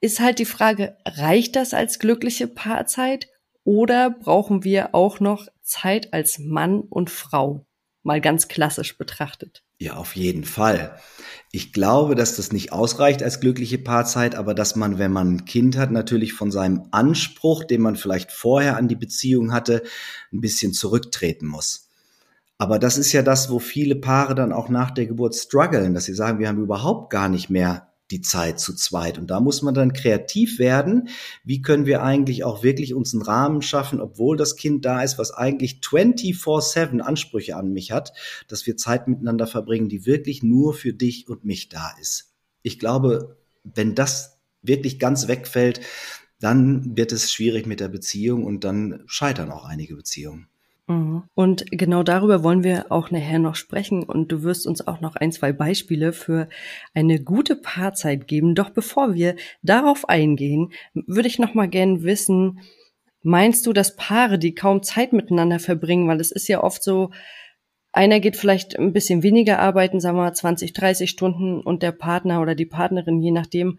Ist 0.00 0.20
halt 0.20 0.38
die 0.38 0.44
Frage, 0.44 0.96
reicht 1.04 1.56
das 1.56 1.74
als 1.74 1.98
glückliche 1.98 2.46
Paarzeit 2.46 3.28
oder 3.64 4.10
brauchen 4.10 4.62
wir 4.62 4.94
auch 4.94 5.20
noch 5.20 5.48
Zeit 5.62 6.12
als 6.12 6.38
Mann 6.38 6.80
und 6.80 7.10
Frau? 7.10 7.64
mal 8.08 8.20
ganz 8.20 8.48
klassisch 8.48 8.98
betrachtet. 8.98 9.62
Ja, 9.80 9.94
auf 9.94 10.16
jeden 10.16 10.44
Fall. 10.44 10.98
Ich 11.52 11.72
glaube, 11.72 12.16
dass 12.16 12.34
das 12.34 12.50
nicht 12.52 12.72
ausreicht 12.72 13.22
als 13.22 13.38
glückliche 13.40 13.78
Paarzeit, 13.78 14.34
aber 14.34 14.52
dass 14.52 14.74
man, 14.74 14.98
wenn 14.98 15.12
man 15.12 15.36
ein 15.36 15.44
Kind 15.44 15.76
hat, 15.76 15.92
natürlich 15.92 16.32
von 16.32 16.50
seinem 16.50 16.88
Anspruch, 16.90 17.62
den 17.62 17.82
man 17.82 17.94
vielleicht 17.94 18.32
vorher 18.32 18.76
an 18.76 18.88
die 18.88 18.96
Beziehung 18.96 19.52
hatte, 19.52 19.84
ein 20.32 20.40
bisschen 20.40 20.72
zurücktreten 20.72 21.46
muss. 21.46 21.88
Aber 22.58 22.80
das 22.80 22.98
ist 22.98 23.12
ja 23.12 23.22
das, 23.22 23.50
wo 23.50 23.60
viele 23.60 23.94
Paare 23.94 24.34
dann 24.34 24.52
auch 24.52 24.68
nach 24.68 24.90
der 24.90 25.06
Geburt 25.06 25.36
strugglen, 25.36 25.94
dass 25.94 26.06
sie 26.06 26.14
sagen, 26.14 26.40
wir 26.40 26.48
haben 26.48 26.60
überhaupt 26.62 27.10
gar 27.10 27.28
nicht 27.28 27.48
mehr 27.48 27.87
die 28.10 28.20
Zeit 28.20 28.58
zu 28.58 28.74
zweit. 28.74 29.18
Und 29.18 29.28
da 29.28 29.40
muss 29.40 29.62
man 29.62 29.74
dann 29.74 29.92
kreativ 29.92 30.58
werden. 30.58 31.08
Wie 31.44 31.60
können 31.60 31.86
wir 31.86 32.02
eigentlich 32.02 32.44
auch 32.44 32.62
wirklich 32.62 32.94
uns 32.94 33.12
einen 33.12 33.22
Rahmen 33.22 33.62
schaffen, 33.62 34.00
obwohl 34.00 34.36
das 34.36 34.56
Kind 34.56 34.84
da 34.84 35.02
ist, 35.02 35.18
was 35.18 35.30
eigentlich 35.30 35.80
24-7 35.82 37.00
Ansprüche 37.00 37.56
an 37.56 37.72
mich 37.72 37.92
hat, 37.92 38.12
dass 38.48 38.66
wir 38.66 38.76
Zeit 38.76 39.08
miteinander 39.08 39.46
verbringen, 39.46 39.88
die 39.88 40.06
wirklich 40.06 40.42
nur 40.42 40.74
für 40.74 40.92
dich 40.92 41.28
und 41.28 41.44
mich 41.44 41.68
da 41.68 41.92
ist. 42.00 42.32
Ich 42.62 42.78
glaube, 42.78 43.36
wenn 43.62 43.94
das 43.94 44.38
wirklich 44.62 44.98
ganz 44.98 45.28
wegfällt, 45.28 45.80
dann 46.40 46.96
wird 46.96 47.12
es 47.12 47.32
schwierig 47.32 47.66
mit 47.66 47.80
der 47.80 47.88
Beziehung 47.88 48.44
und 48.44 48.64
dann 48.64 49.02
scheitern 49.06 49.50
auch 49.50 49.64
einige 49.64 49.96
Beziehungen. 49.96 50.48
Mhm. 50.88 51.24
Und 51.34 51.70
genau 51.70 52.02
darüber 52.02 52.42
wollen 52.42 52.64
wir 52.64 52.86
auch 52.90 53.10
nachher 53.10 53.38
noch 53.38 53.54
sprechen 53.54 54.02
und 54.02 54.32
du 54.32 54.42
wirst 54.42 54.66
uns 54.66 54.86
auch 54.86 55.00
noch 55.00 55.16
ein, 55.16 55.32
zwei 55.32 55.52
Beispiele 55.52 56.12
für 56.12 56.48
eine 56.94 57.22
gute 57.22 57.56
Paarzeit 57.56 58.26
geben. 58.26 58.54
Doch 58.54 58.70
bevor 58.70 59.14
wir 59.14 59.36
darauf 59.62 60.08
eingehen, 60.08 60.72
würde 60.94 61.28
ich 61.28 61.38
noch 61.38 61.54
mal 61.54 61.68
gern 61.68 62.02
wissen, 62.02 62.60
meinst 63.22 63.66
du, 63.66 63.72
dass 63.72 63.96
Paare, 63.96 64.38
die 64.38 64.54
kaum 64.54 64.82
Zeit 64.82 65.12
miteinander 65.12 65.58
verbringen, 65.58 66.08
weil 66.08 66.20
es 66.20 66.32
ist 66.32 66.48
ja 66.48 66.62
oft 66.64 66.82
so, 66.82 67.10
einer 67.92 68.20
geht 68.20 68.36
vielleicht 68.36 68.78
ein 68.78 68.92
bisschen 68.92 69.22
weniger 69.22 69.58
arbeiten, 69.58 70.00
sagen 70.00 70.16
wir 70.16 70.24
mal 70.24 70.34
20, 70.34 70.72
30 70.72 71.10
Stunden 71.10 71.60
und 71.60 71.82
der 71.82 71.92
Partner 71.92 72.40
oder 72.40 72.54
die 72.54 72.66
Partnerin, 72.66 73.20
je 73.20 73.32
nachdem, 73.32 73.78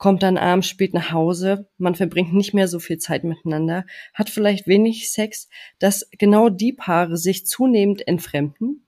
kommt 0.00 0.22
dann 0.22 0.38
abends 0.38 0.66
spät 0.66 0.94
nach 0.94 1.12
Hause, 1.12 1.68
man 1.76 1.94
verbringt 1.94 2.32
nicht 2.34 2.54
mehr 2.54 2.68
so 2.68 2.80
viel 2.80 2.96
Zeit 2.96 3.22
miteinander, 3.22 3.84
hat 4.14 4.30
vielleicht 4.30 4.66
wenig 4.66 5.12
Sex, 5.12 5.46
dass 5.78 6.08
genau 6.18 6.48
die 6.48 6.72
Paare 6.72 7.18
sich 7.18 7.46
zunehmend 7.46 8.08
entfremden? 8.08 8.82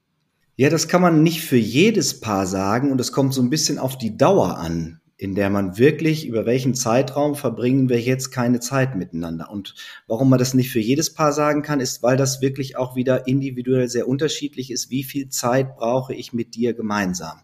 Ja, 0.56 0.70
das 0.70 0.88
kann 0.88 1.02
man 1.02 1.22
nicht 1.22 1.42
für 1.42 1.56
jedes 1.56 2.20
Paar 2.20 2.46
sagen 2.46 2.90
und 2.90 3.00
es 3.00 3.12
kommt 3.12 3.34
so 3.34 3.42
ein 3.42 3.50
bisschen 3.50 3.78
auf 3.78 3.98
die 3.98 4.16
Dauer 4.16 4.56
an, 4.56 5.02
in 5.18 5.34
der 5.34 5.50
man 5.50 5.76
wirklich 5.76 6.26
über 6.26 6.46
welchen 6.46 6.74
Zeitraum 6.74 7.34
verbringen 7.34 7.90
wir 7.90 8.00
jetzt 8.00 8.30
keine 8.30 8.60
Zeit 8.60 8.96
miteinander. 8.96 9.50
Und 9.50 9.74
warum 10.06 10.30
man 10.30 10.38
das 10.38 10.54
nicht 10.54 10.70
für 10.70 10.80
jedes 10.80 11.12
Paar 11.12 11.32
sagen 11.32 11.60
kann, 11.60 11.80
ist, 11.80 12.02
weil 12.02 12.16
das 12.16 12.40
wirklich 12.40 12.78
auch 12.78 12.96
wieder 12.96 13.26
individuell 13.26 13.88
sehr 13.88 14.08
unterschiedlich 14.08 14.70
ist. 14.70 14.88
Wie 14.88 15.04
viel 15.04 15.28
Zeit 15.28 15.76
brauche 15.76 16.14
ich 16.14 16.32
mit 16.32 16.54
dir 16.54 16.72
gemeinsam? 16.72 17.42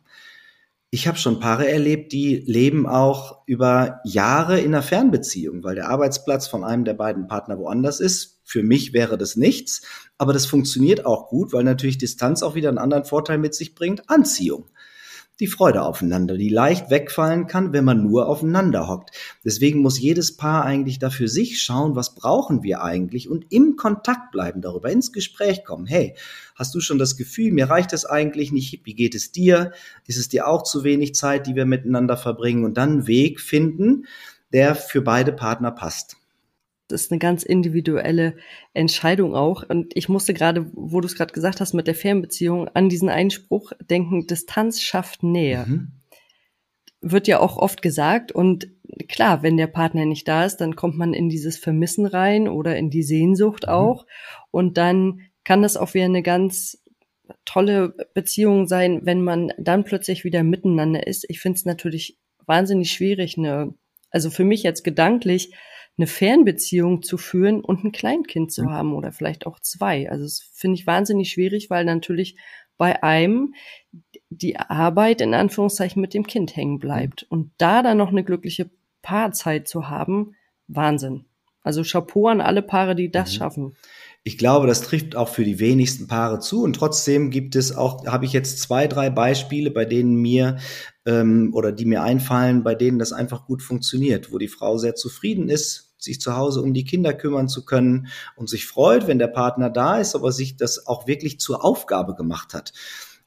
Ich 0.91 1.07
habe 1.07 1.19
schon 1.19 1.39
Paare 1.39 1.69
erlebt, 1.69 2.13
die 2.13 2.37
leben 2.47 2.87
auch 2.87 3.43
über 3.45 4.01
Jahre 4.05 4.59
in 4.59 4.75
einer 4.75 4.83
Fernbeziehung, 4.83 5.63
weil 5.63 5.75
der 5.75 5.91
Arbeitsplatz 5.91 6.49
von 6.49 6.65
einem 6.65 6.87
der 6.87 6.95
beiden 6.95 7.27
Partner 7.27 7.59
woanders 7.59 8.01
ist. 8.01 8.41
Für 8.43 8.63
mich 8.63 8.95
wäre 8.95 9.19
das 9.19 9.37
nichts, 9.37 9.83
aber 10.17 10.33
das 10.33 10.47
funktioniert 10.47 11.05
auch 11.05 11.29
gut, 11.29 11.53
weil 11.53 11.65
natürlich 11.65 11.99
Distanz 11.99 12.43
auch 12.43 12.55
wieder 12.55 12.71
einen 12.71 12.79
anderen 12.79 13.05
Vorteil 13.05 13.37
mit 13.37 13.55
sich 13.55 13.75
bringt, 13.75 14.09
Anziehung 14.09 14.65
die 15.41 15.47
Freude 15.47 15.83
aufeinander, 15.83 16.37
die 16.37 16.49
leicht 16.49 16.91
wegfallen 16.91 17.47
kann, 17.47 17.73
wenn 17.73 17.85
man 17.85 18.03
nur 18.03 18.27
aufeinander 18.27 18.89
hockt. 18.89 19.11
Deswegen 19.45 19.81
muss 19.81 20.01
jedes 20.01 20.37
Paar 20.37 20.65
eigentlich 20.65 20.99
dafür 20.99 21.29
sich 21.29 21.63
schauen, 21.63 21.95
was 21.95 22.15
brauchen 22.15 22.63
wir 22.63 22.83
eigentlich 22.83 23.29
und 23.29 23.47
im 23.51 23.77
Kontakt 23.77 24.33
bleiben 24.33 24.61
darüber, 24.61 24.91
ins 24.91 25.13
Gespräch 25.13 25.65
kommen. 25.65 25.87
Hey, 25.87 26.15
hast 26.55 26.75
du 26.75 26.81
schon 26.81 26.99
das 26.99 27.17
Gefühl, 27.17 27.53
mir 27.53 27.71
reicht 27.71 27.93
es 27.93 28.05
eigentlich 28.05 28.51
nicht, 28.53 28.81
wie 28.85 28.95
geht 28.95 29.15
es 29.15 29.31
dir? 29.31 29.73
Ist 30.07 30.19
es 30.19 30.29
dir 30.29 30.49
auch 30.49 30.65
zu 30.65 30.83
wenig 30.83 31.15
Zeit, 31.15 31.47
die 31.47 31.55
wir 31.55 31.67
miteinander 31.67 32.17
verbringen? 32.17 32.65
Und 32.65 32.77
dann 32.77 32.91
einen 32.91 33.07
Weg 33.07 33.41
finden, 33.41 34.07
der 34.53 34.75
für 34.75 35.03
beide 35.03 35.33
Partner 35.33 35.71
passt. 35.71 36.17
Das 36.89 37.03
ist 37.03 37.13
eine 37.13 37.19
ganz 37.19 37.43
individuelle 37.43 38.37
Entscheidung 38.73 39.35
auch. 39.35 39.69
Und 39.69 39.97
ich 39.97 40.09
musste 40.09 40.35
gerade, 40.35 40.71
wo 40.73 41.01
du 41.01 41.07
es 41.07 41.15
gerade 41.15 41.33
gesagt 41.33 41.61
hast 41.61 41.75
mit 41.75 41.87
der 41.87 41.95
Fernbeziehung, 41.95 42.69
an 42.69 42.89
diesen 42.89 43.09
Einspruch 43.09 43.73
denken, 43.89 44.27
Distanz 44.27 44.81
schafft 44.81 45.23
Nähe. 45.23 45.65
Mhm. 45.67 45.93
Wird 47.01 47.29
ja 47.29 47.41
auch 47.41 47.59
oft 47.59 47.83
gesagt. 47.83 48.33
Und 48.33 48.69
klar, 49.09 49.43
wenn 49.43 49.57
der 49.57 49.67
Partner 49.69 50.07
nicht 50.07 50.27
da 50.27 50.45
ist, 50.45 50.57
dann 50.57 50.77
kommt 50.77 50.97
man 50.97 51.15
in 51.15 51.29
dieses 51.29 51.59
Vermissen 51.59 52.07
rein 52.07 52.49
oder 52.49 52.77
in 52.77 52.91
die 52.91 53.03
Sehnsucht 53.03 53.65
mhm. 53.65 53.73
auch. 53.73 54.07
Und 54.51 54.79
dann 54.79 55.21
kann 55.45 55.63
das 55.63 55.77
auch 55.77 55.95
wieder 55.95 56.07
eine 56.07 56.23
ganz 56.23 56.83
tolle 57.45 57.95
Beziehung 58.15 58.67
sein, 58.67 59.01
wenn 59.05 59.23
man 59.23 59.53
dann 59.59 59.85
plötzlich 59.85 60.25
wieder 60.25 60.43
miteinander 60.43 61.07
ist. 61.07 61.27
Ich 61.29 61.41
finde 61.41 61.57
es 61.57 61.65
natürlich 61.65 62.19
wahnsinnig 62.47 62.91
schwierig, 62.91 63.37
eine, 63.37 63.75
also 64.11 64.31
für 64.31 64.45
mich 64.45 64.63
jetzt 64.63 64.85
gedanklich, 64.85 65.53
eine 65.99 66.07
Fernbeziehung 66.07 67.03
zu 67.03 67.19
führen 67.19 67.61
und 67.61 67.85
ein 67.85 67.93
Kleinkind 67.93 68.53
zu 68.53 68.71
haben 68.71 68.95
oder 68.95 69.13
vielleicht 69.13 69.47
auch 69.47 69.61
zwei. 69.61 70.09
Also 70.11 70.25
das 70.25 70.41
finde 70.55 70.77
ich 70.77 70.87
wahnsinnig 70.87 71.31
schwierig, 71.31 71.71
weil 71.71 71.85
natürlich 71.85 72.37
bei 72.77 73.03
einem 73.03 73.55
die 74.31 74.57
Arbeit 74.57 75.21
in 75.21 75.35
Anführungszeichen 75.35 76.01
mit 76.01 76.15
dem 76.15 76.27
Kind 76.27 76.57
hängen 76.57 76.79
bleibt. 76.79 77.25
Und 77.29 77.51
da 77.59 77.83
dann 77.83 77.99
noch 77.99 78.11
eine 78.11 78.25
glückliche 78.25 78.71
Paarzeit 79.03 79.67
zu 79.69 79.89
haben, 79.89 80.35
Wahnsinn. 80.69 81.25
Also 81.63 81.83
Chapeau 81.83 82.29
an 82.29 82.41
alle 82.41 82.63
Paare, 82.63 82.95
die 82.95 83.11
das 83.11 83.33
mhm. 83.33 83.37
schaffen. 83.37 83.77
Ich 84.23 84.39
glaube, 84.39 84.67
das 84.67 84.83
trifft 84.83 85.17
auch 85.17 85.29
für 85.29 85.45
die 85.45 85.59
wenigsten 85.59 86.07
Paare 86.07 86.39
zu. 86.39 86.63
Und 86.63 86.75
trotzdem 86.75 87.31
gibt 87.31 87.57
es 87.57 87.75
auch, 87.75 88.07
habe 88.07 88.25
ich 88.25 88.33
jetzt 88.33 88.61
zwei, 88.61 88.87
drei 88.87 89.11
Beispiele, 89.11 89.71
bei 89.71 89.85
denen 89.85 90.17
mir 90.17 90.59
ähm, 91.07 91.51
oder 91.55 91.73
die 91.73 91.87
mir 91.87 92.03
einfallen, 92.03 92.63
bei 92.63 92.75
denen 92.75 92.99
das 92.99 93.13
einfach 93.13 93.47
gut 93.47 93.63
funktioniert, 93.63 94.33
wo 94.33 94.39
die 94.39 94.49
Frau 94.49 94.79
sehr 94.79 94.95
zufrieden 94.95 95.49
ist, 95.49 95.88
sich 95.99 96.21
zu 96.21 96.37
Hause 96.37 96.63
um 96.63 96.75
die 96.75 96.85
Kinder 96.85 97.13
kümmern 97.13 97.49
zu 97.49 97.65
können 97.65 98.09
und 98.37 98.49
sich 98.49 98.67
freut, 98.67 99.07
wenn 99.07 99.19
der 99.19 99.29
Partner 99.29 99.71
da 99.71 99.99
ist, 99.99 100.15
aber 100.15 100.33
sich 100.33 100.57
das 100.57 100.87
auch 100.87 101.07
wirklich 101.07 101.41
zur 101.41 101.65
Aufgabe 101.65 102.15
gemacht 102.15 102.55
hat. 102.55 102.73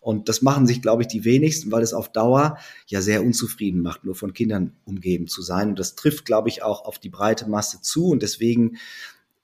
Und 0.01 0.29
das 0.29 0.41
machen 0.41 0.65
sich, 0.65 0.81
glaube 0.81 1.03
ich, 1.03 1.07
die 1.07 1.25
wenigsten, 1.25 1.71
weil 1.71 1.83
es 1.83 1.93
auf 1.93 2.11
Dauer 2.11 2.57
ja 2.87 3.01
sehr 3.01 3.23
unzufrieden 3.23 3.81
macht, 3.81 4.03
nur 4.03 4.15
von 4.15 4.33
Kindern 4.33 4.73
umgeben 4.83 5.27
zu 5.27 5.43
sein. 5.43 5.69
Und 5.69 5.79
das 5.79 5.93
trifft, 5.93 6.25
glaube 6.25 6.49
ich, 6.49 6.63
auch 6.63 6.85
auf 6.85 6.97
die 6.97 7.09
breite 7.09 7.47
Masse 7.47 7.81
zu. 7.81 8.07
Und 8.07 8.23
deswegen 8.23 8.77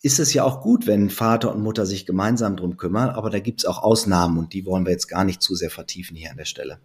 ist 0.01 0.19
es 0.19 0.33
ja 0.33 0.43
auch 0.43 0.61
gut, 0.61 0.87
wenn 0.87 1.11
Vater 1.11 1.53
und 1.53 1.61
Mutter 1.61 1.85
sich 1.85 2.07
gemeinsam 2.07 2.57
drum 2.57 2.75
kümmern. 2.75 3.09
Aber 3.09 3.29
da 3.29 3.39
gibt 3.39 3.61
es 3.61 3.65
auch 3.65 3.83
Ausnahmen 3.83 4.39
und 4.39 4.53
die 4.53 4.65
wollen 4.65 4.85
wir 4.85 4.91
jetzt 4.91 5.07
gar 5.07 5.23
nicht 5.23 5.43
zu 5.43 5.53
sehr 5.53 5.69
vertiefen 5.69 6.17
hier 6.17 6.31
an 6.31 6.37
der 6.37 6.45
Stelle. 6.45 6.79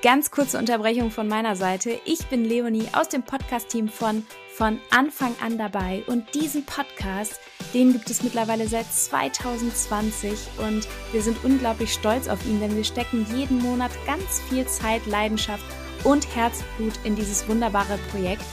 Ganz 0.00 0.30
kurze 0.30 0.58
Unterbrechung 0.58 1.10
von 1.10 1.26
meiner 1.26 1.56
Seite. 1.56 1.98
Ich 2.04 2.26
bin 2.26 2.44
Leonie 2.44 2.86
aus 2.92 3.08
dem 3.08 3.24
Podcast-Team 3.24 3.88
von 3.88 4.24
von 4.58 4.80
Anfang 4.90 5.34
an 5.40 5.56
dabei. 5.56 6.02
Und 6.08 6.34
diesen 6.34 6.64
Podcast, 6.64 7.40
den 7.74 7.92
gibt 7.92 8.10
es 8.10 8.24
mittlerweile 8.24 8.66
seit 8.66 8.92
2020 8.92 10.32
und 10.58 10.88
wir 11.12 11.22
sind 11.22 11.44
unglaublich 11.44 11.92
stolz 11.92 12.28
auf 12.28 12.44
ihn, 12.44 12.60
denn 12.60 12.76
wir 12.76 12.82
stecken 12.82 13.24
jeden 13.34 13.58
Monat 13.58 13.92
ganz 14.04 14.40
viel 14.48 14.66
Zeit, 14.66 15.06
Leidenschaft 15.06 15.64
und 16.02 16.34
Herzblut 16.34 16.94
in 17.04 17.14
dieses 17.14 17.48
wunderbare 17.48 17.98
Projekt 18.10 18.44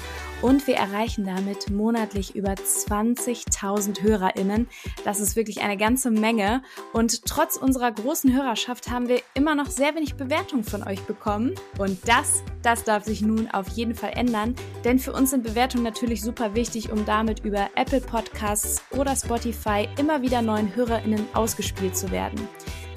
und 0.42 0.68
wir 0.68 0.76
erreichen 0.76 1.26
damit 1.26 1.70
monatlich 1.70 2.36
über 2.36 2.52
20.000 2.54 4.02
HörerInnen. 4.02 4.68
Das 5.04 5.20
ist 5.20 5.36
wirklich 5.36 5.62
eine 5.62 5.78
ganze 5.78 6.12
Menge. 6.12 6.62
Und 6.94 7.26
trotz 7.26 7.58
unserer 7.58 7.92
großen 7.92 8.36
Hörerschaft 8.36 8.90
haben 8.90 9.08
wir 9.08 9.22
immer 9.34 9.56
noch 9.56 9.70
sehr 9.70 9.96
wenig 9.96 10.16
Bewertung 10.16 10.64
von 10.64 10.84
euch 10.84 11.02
bekommen. 11.02 11.56
Und 11.78 12.00
das, 12.08 12.44
das 12.62 12.84
darf 12.84 13.04
sich 13.04 13.22
nun 13.22 13.50
auf 13.52 13.68
jeden 13.70 13.96
Fall 13.96 14.14
ändern. 14.16 14.56
Denn 14.84 15.00
für 15.00 15.14
uns 15.14 15.32
sind 15.32 15.44
Bewertungen 15.44 15.84
natürlich 15.84 16.22
super 16.22 16.56
wichtig, 16.56 16.92
um 16.92 17.06
damit 17.06 17.44
über 17.44 17.70
Apple 17.76 18.02
Podcasts 18.02 18.84
oder 18.92 19.16
Spotify 19.16 19.88
immer 19.98 20.22
wieder 20.22 20.42
neuen 20.42 20.76
HörerInnen 20.76 21.26
ausgespielt 21.34 21.98
zu 21.98 22.12
werden. 22.12 22.48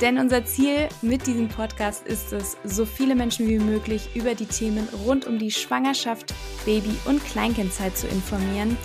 Denn 0.00 0.19
unser 0.19 0.45
Ziel 0.45 0.88
mit 1.02 1.26
diesem 1.26 1.49
Podcast 1.49 2.07
ist 2.07 2.33
es, 2.33 2.57
so 2.62 2.85
viele 2.85 3.17
Menschen 3.17 3.49
wie 3.49 3.59
möglich 3.59 4.11
über 4.14 4.35
die 4.35 4.47
Themen 4.47 4.88
rund 5.05 5.26
um 5.26 5.38
die 5.40 5.50
Schwangerschaft, 5.50 6.35
Baby- 6.64 6.97
und 7.05 7.25
Kleinkindzeit 7.25 7.97
zu 7.97 8.07
informieren. 8.07 8.76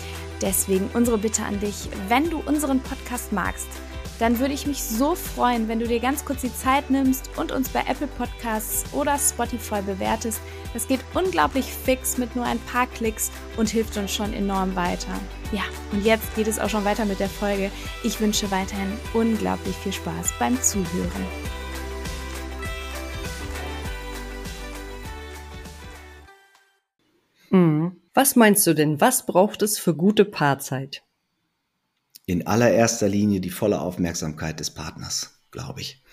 Deswegen 0.42 0.90
unsere 0.94 1.20
Bitte 1.20 1.44
an 1.44 1.60
dich, 1.60 1.88
wenn 2.10 2.30
du 2.32 2.40
unseren 2.40 2.80
Podcast 2.80 3.32
magst, 3.32 3.68
dann 4.20 4.40
würde 4.40 4.54
ich 4.54 4.66
mich 4.66 4.84
so 4.84 5.16
freuen, 5.16 5.68
wenn 5.68 5.80
du 5.80 5.88
dir 5.88 6.00
ganz 6.00 6.26
kurz 6.26 6.42
die 6.42 6.56
Zeit 6.56 6.90
nimmst 6.90 7.30
und 7.38 7.52
uns 7.52 7.70
bei 7.70 7.82
Apple 7.82 8.08
Podcasts 8.08 8.84
oder 8.94 9.18
Spotify 9.18 9.82
bewertest. 9.82 10.42
Das 10.74 10.88
geht 10.88 11.00
unglaublich 11.14 11.66
fix 11.66 12.18
mit 12.18 12.36
nur 12.36 12.46
ein 12.46 12.60
paar 12.60 12.88
Klicks 12.88 13.32
und 13.58 13.70
hilft 13.70 13.98
uns 13.98 14.14
schon 14.14 14.34
enorm 14.34 14.76
weiter. 14.76 15.20
Ja, 15.54 15.62
und 15.92 16.04
jetzt 16.04 16.36
geht 16.36 16.48
es 16.48 16.58
auch 16.58 16.70
schon 16.70 16.84
weiter 16.84 17.06
mit 17.06 17.20
der 17.20 17.30
Folge. 17.30 17.70
Ich 18.04 18.20
wünsche 18.20 18.50
weiterhin 18.50 18.92
unglaublich 19.14 19.76
viel 19.76 19.94
Spaß 19.94 20.34
beim 20.40 20.60
Zuhören. 20.60 21.28
Mhm. 27.52 28.02
Was 28.16 28.36
meinst 28.36 28.66
du 28.66 28.74
denn, 28.74 29.00
was 29.00 29.28
braucht 29.28 29.62
es 29.62 29.78
für 29.78 29.96
gute 29.96 30.26
Paarzeit? 30.26 31.04
In 32.26 32.48
allererster 32.48 33.08
Linie 33.08 33.40
die 33.40 33.52
volle 33.52 33.80
Aufmerksamkeit 33.80 34.60
des 34.60 34.72
Partners, 34.72 35.40
glaube 35.52 35.82
ich. 35.82 36.04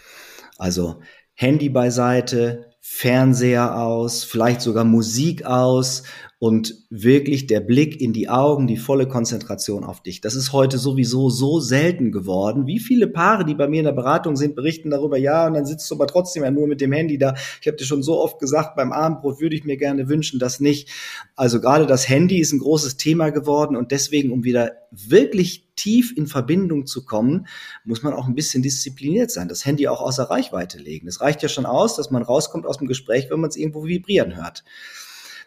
Also 0.59 1.01
Handy 1.33 1.71
beiseite, 1.71 2.70
Fernseher 2.83 3.79
aus, 3.79 4.25
vielleicht 4.25 4.63
sogar 4.63 4.85
Musik 4.85 5.45
aus 5.45 6.03
und 6.39 6.87
wirklich 6.89 7.47
der 7.47 7.61
Blick 7.61 8.01
in 8.01 8.15
die 8.15 8.31
Augen, 8.31 8.67
die 8.67 8.79
volle 8.79 9.07
Konzentration 9.07 9.85
auf 9.85 10.03
dich. 10.03 10.23
Das 10.23 10.35
ist 10.35 10.55
heute 10.55 10.79
sowieso 10.79 11.29
so 11.29 11.61
selten 11.61 12.11
geworden. 12.11 12.67
Wie 12.67 12.79
viele 12.79 13.07
Paare, 13.07 13.45
die 13.45 13.55
bei 13.55 13.69
mir 13.69 13.81
in 13.81 13.85
der 13.85 13.93
Beratung 13.93 14.37
sind, 14.37 14.55
berichten 14.57 14.89
darüber, 14.89 15.19
ja, 15.19 15.47
und 15.47 15.53
dann 15.53 15.67
sitzt 15.67 15.91
du 15.91 15.95
aber 15.95 16.07
trotzdem 16.07 16.43
ja 16.43 16.51
nur 16.51 16.67
mit 16.67 16.81
dem 16.81 16.93
Handy 16.93 17.19
da. 17.19 17.35
Ich 17.61 17.67
habe 17.67 17.77
dir 17.77 17.85
schon 17.85 18.03
so 18.03 18.19
oft 18.19 18.39
gesagt, 18.39 18.77
beim 18.77 18.93
Abendbrot 18.93 19.41
würde 19.41 19.57
ich 19.57 19.65
mir 19.65 19.77
gerne 19.77 20.09
wünschen, 20.09 20.41
das 20.41 20.61
nicht. 20.61 20.89
Also 21.37 21.61
gerade 21.61 21.87
das 21.87 22.09
Handy 22.09 22.41
ist 22.41 22.53
ein 22.53 22.61
großes 22.61 22.97
Thema 22.97 23.29
geworden 23.29 23.77
und 23.77 23.91
deswegen, 23.91 24.33
um 24.33 24.43
wieder 24.43 24.73
wirklich 24.91 25.70
tief 25.81 26.13
in 26.15 26.27
Verbindung 26.27 26.87
zu 26.87 27.05
kommen, 27.05 27.47
muss 27.85 28.03
man 28.03 28.13
auch 28.13 28.27
ein 28.27 28.35
bisschen 28.35 28.63
diszipliniert 28.63 29.31
sein, 29.31 29.49
das 29.49 29.65
Handy 29.65 29.89
auch 29.89 30.03
außer 30.03 30.25
Reichweite 30.25 30.79
legen. 30.79 31.09
Es 31.09 31.21
reicht 31.21 31.43
ja 31.43 31.49
schon 31.49 31.65
aus, 31.65 31.97
dass 31.97 32.11
man 32.11 32.23
rauskommt 32.23 32.67
aus 32.67 32.79
dem 32.79 32.87
Gespräch, 32.87 33.29
wenn 33.31 33.41
man 33.41 33.49
es 33.49 33.57
irgendwo 33.57 33.87
vibrieren 33.87 34.37
hört. 34.37 34.65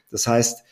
Das 0.10 0.25
heißt, 0.25 0.63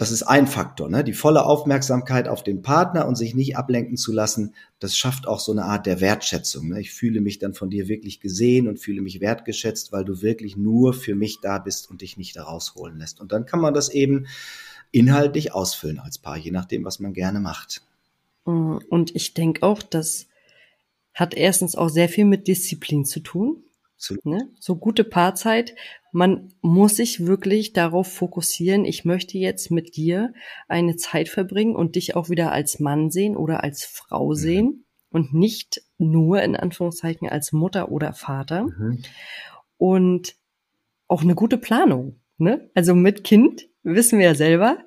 das 0.00 0.10
ist 0.10 0.22
ein 0.22 0.46
Faktor, 0.46 0.88
ne? 0.88 1.04
die 1.04 1.12
volle 1.12 1.44
Aufmerksamkeit 1.44 2.26
auf 2.26 2.42
den 2.42 2.62
Partner 2.62 3.06
und 3.06 3.16
sich 3.16 3.34
nicht 3.34 3.58
ablenken 3.58 3.98
zu 3.98 4.12
lassen. 4.12 4.54
Das 4.78 4.96
schafft 4.96 5.28
auch 5.28 5.40
so 5.40 5.52
eine 5.52 5.64
Art 5.64 5.84
der 5.84 6.00
Wertschätzung. 6.00 6.70
Ne? 6.70 6.80
Ich 6.80 6.90
fühle 6.90 7.20
mich 7.20 7.38
dann 7.38 7.52
von 7.52 7.68
dir 7.68 7.86
wirklich 7.86 8.18
gesehen 8.18 8.66
und 8.66 8.80
fühle 8.80 9.02
mich 9.02 9.20
wertgeschätzt, 9.20 9.92
weil 9.92 10.06
du 10.06 10.22
wirklich 10.22 10.56
nur 10.56 10.94
für 10.94 11.14
mich 11.14 11.40
da 11.42 11.58
bist 11.58 11.90
und 11.90 12.00
dich 12.00 12.16
nicht 12.16 12.36
da 12.36 12.44
rausholen 12.44 12.96
lässt. 12.98 13.20
Und 13.20 13.32
dann 13.32 13.44
kann 13.44 13.60
man 13.60 13.74
das 13.74 13.90
eben 13.90 14.26
inhaltlich 14.90 15.52
ausfüllen 15.52 15.98
als 15.98 16.16
Paar, 16.16 16.38
je 16.38 16.50
nachdem, 16.50 16.82
was 16.86 16.98
man 16.98 17.12
gerne 17.12 17.40
macht. 17.40 17.82
Und 18.88 19.14
ich 19.14 19.34
denke 19.34 19.62
auch, 19.62 19.82
das 19.82 20.28
hat 21.14 21.34
erstens 21.34 21.76
auch 21.76 21.88
sehr 21.88 22.08
viel 22.08 22.24
mit 22.24 22.48
Disziplin 22.48 23.04
zu 23.04 23.20
tun. 23.20 23.64
Ne? 24.24 24.48
So 24.58 24.76
gute 24.76 25.04
Paarzeit. 25.04 25.74
Man 26.12 26.54
muss 26.62 26.96
sich 26.96 27.26
wirklich 27.26 27.72
darauf 27.72 28.10
fokussieren, 28.12 28.84
ich 28.84 29.04
möchte 29.04 29.38
jetzt 29.38 29.70
mit 29.70 29.94
dir 29.96 30.32
eine 30.68 30.96
Zeit 30.96 31.28
verbringen 31.28 31.76
und 31.76 31.96
dich 31.96 32.16
auch 32.16 32.30
wieder 32.30 32.50
als 32.50 32.80
Mann 32.80 33.10
sehen 33.10 33.36
oder 33.36 33.62
als 33.62 33.84
Frau 33.84 34.30
mhm. 34.30 34.34
sehen 34.34 34.84
und 35.10 35.34
nicht 35.34 35.82
nur 35.98 36.42
in 36.42 36.56
Anführungszeichen 36.56 37.28
als 37.28 37.52
Mutter 37.52 37.92
oder 37.92 38.12
Vater. 38.12 38.64
Mhm. 38.64 39.02
Und 39.76 40.34
auch 41.06 41.22
eine 41.22 41.34
gute 41.34 41.58
Planung. 41.58 42.20
Ne? 42.38 42.70
Also 42.74 42.94
mit 42.94 43.22
Kind 43.22 43.68
wissen 43.82 44.18
wir 44.18 44.26
ja 44.26 44.34
selber, 44.34 44.78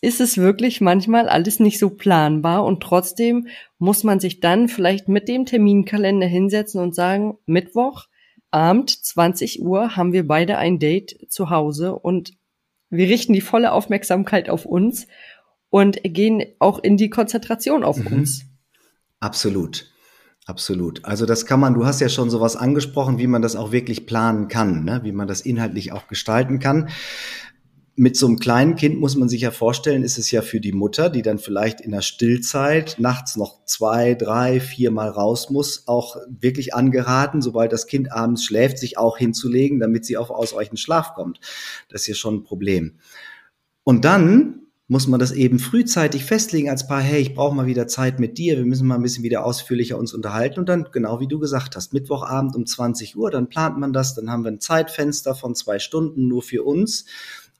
ist 0.00 0.20
es 0.20 0.36
wirklich 0.36 0.80
manchmal 0.80 1.28
alles 1.28 1.58
nicht 1.58 1.78
so 1.78 1.90
planbar 1.90 2.64
und 2.64 2.82
trotzdem 2.82 3.48
muss 3.78 4.04
man 4.04 4.20
sich 4.20 4.40
dann 4.40 4.68
vielleicht 4.68 5.08
mit 5.08 5.28
dem 5.28 5.46
Terminkalender 5.46 6.26
hinsetzen 6.26 6.80
und 6.80 6.94
sagen, 6.94 7.38
Mittwoch 7.46 8.06
Abend, 8.50 8.90
20 8.90 9.62
Uhr, 9.62 9.96
haben 9.96 10.12
wir 10.12 10.26
beide 10.26 10.58
ein 10.58 10.78
Date 10.78 11.26
zu 11.28 11.50
Hause 11.50 11.94
und 11.94 12.32
wir 12.88 13.08
richten 13.08 13.32
die 13.32 13.40
volle 13.40 13.72
Aufmerksamkeit 13.72 14.48
auf 14.48 14.64
uns 14.64 15.06
und 15.68 15.98
gehen 16.02 16.44
auch 16.58 16.78
in 16.78 16.96
die 16.96 17.10
Konzentration 17.10 17.82
auf 17.82 17.98
mhm. 17.98 18.18
uns. 18.18 18.44
Absolut. 19.20 19.90
Absolut. 20.46 21.04
Also 21.04 21.26
das 21.26 21.44
kann 21.44 21.58
man, 21.58 21.74
du 21.74 21.86
hast 21.86 22.00
ja 22.00 22.08
schon 22.08 22.30
sowas 22.30 22.54
angesprochen, 22.54 23.18
wie 23.18 23.26
man 23.26 23.42
das 23.42 23.56
auch 23.56 23.72
wirklich 23.72 24.06
planen 24.06 24.46
kann, 24.46 24.84
ne? 24.84 25.00
wie 25.02 25.10
man 25.10 25.26
das 25.26 25.40
inhaltlich 25.40 25.90
auch 25.90 26.06
gestalten 26.06 26.60
kann 26.60 26.88
mit 27.98 28.14
so 28.16 28.26
einem 28.26 28.38
kleinen 28.38 28.76
Kind 28.76 29.00
muss 29.00 29.16
man 29.16 29.30
sich 29.30 29.40
ja 29.40 29.50
vorstellen, 29.50 30.02
ist 30.02 30.18
es 30.18 30.30
ja 30.30 30.42
für 30.42 30.60
die 30.60 30.72
Mutter, 30.72 31.08
die 31.08 31.22
dann 31.22 31.38
vielleicht 31.38 31.80
in 31.80 31.92
der 31.92 32.02
Stillzeit 32.02 32.96
nachts 32.98 33.36
noch 33.36 33.64
zwei, 33.64 34.14
drei, 34.14 34.60
vier 34.60 34.90
Mal 34.90 35.08
raus 35.08 35.48
muss, 35.48 35.88
auch 35.88 36.16
wirklich 36.28 36.74
angeraten, 36.74 37.40
sobald 37.40 37.72
das 37.72 37.86
Kind 37.86 38.12
abends 38.12 38.44
schläft, 38.44 38.78
sich 38.78 38.98
auch 38.98 39.16
hinzulegen, 39.16 39.80
damit 39.80 40.04
sie 40.04 40.18
auf 40.18 40.28
ausreichend 40.28 40.78
Schlaf 40.78 41.14
kommt. 41.14 41.40
Das 41.88 42.02
ist 42.02 42.08
ja 42.08 42.14
schon 42.14 42.36
ein 42.36 42.44
Problem. 42.44 42.98
Und 43.82 44.04
dann 44.04 44.66
muss 44.88 45.08
man 45.08 45.18
das 45.18 45.32
eben 45.32 45.58
frühzeitig 45.58 46.24
festlegen 46.24 46.68
als 46.68 46.86
Paar, 46.86 47.00
hey, 47.00 47.20
ich 47.20 47.34
brauche 47.34 47.56
mal 47.56 47.66
wieder 47.66 47.88
Zeit 47.88 48.20
mit 48.20 48.36
dir, 48.38 48.58
wir 48.58 48.66
müssen 48.66 48.86
mal 48.86 48.96
ein 48.96 49.02
bisschen 49.02 49.24
wieder 49.24 49.44
ausführlicher 49.44 49.98
uns 49.98 50.12
unterhalten 50.12 50.60
und 50.60 50.68
dann, 50.68 50.88
genau 50.92 51.18
wie 51.18 51.26
du 51.26 51.38
gesagt 51.40 51.74
hast, 51.74 51.92
Mittwochabend 51.92 52.54
um 52.54 52.66
20 52.66 53.16
Uhr, 53.16 53.30
dann 53.30 53.48
plant 53.48 53.78
man 53.78 53.92
das, 53.92 54.14
dann 54.14 54.30
haben 54.30 54.44
wir 54.44 54.52
ein 54.52 54.60
Zeitfenster 54.60 55.34
von 55.34 55.54
zwei 55.56 55.78
Stunden 55.78 56.28
nur 56.28 56.42
für 56.42 56.62
uns 56.62 57.06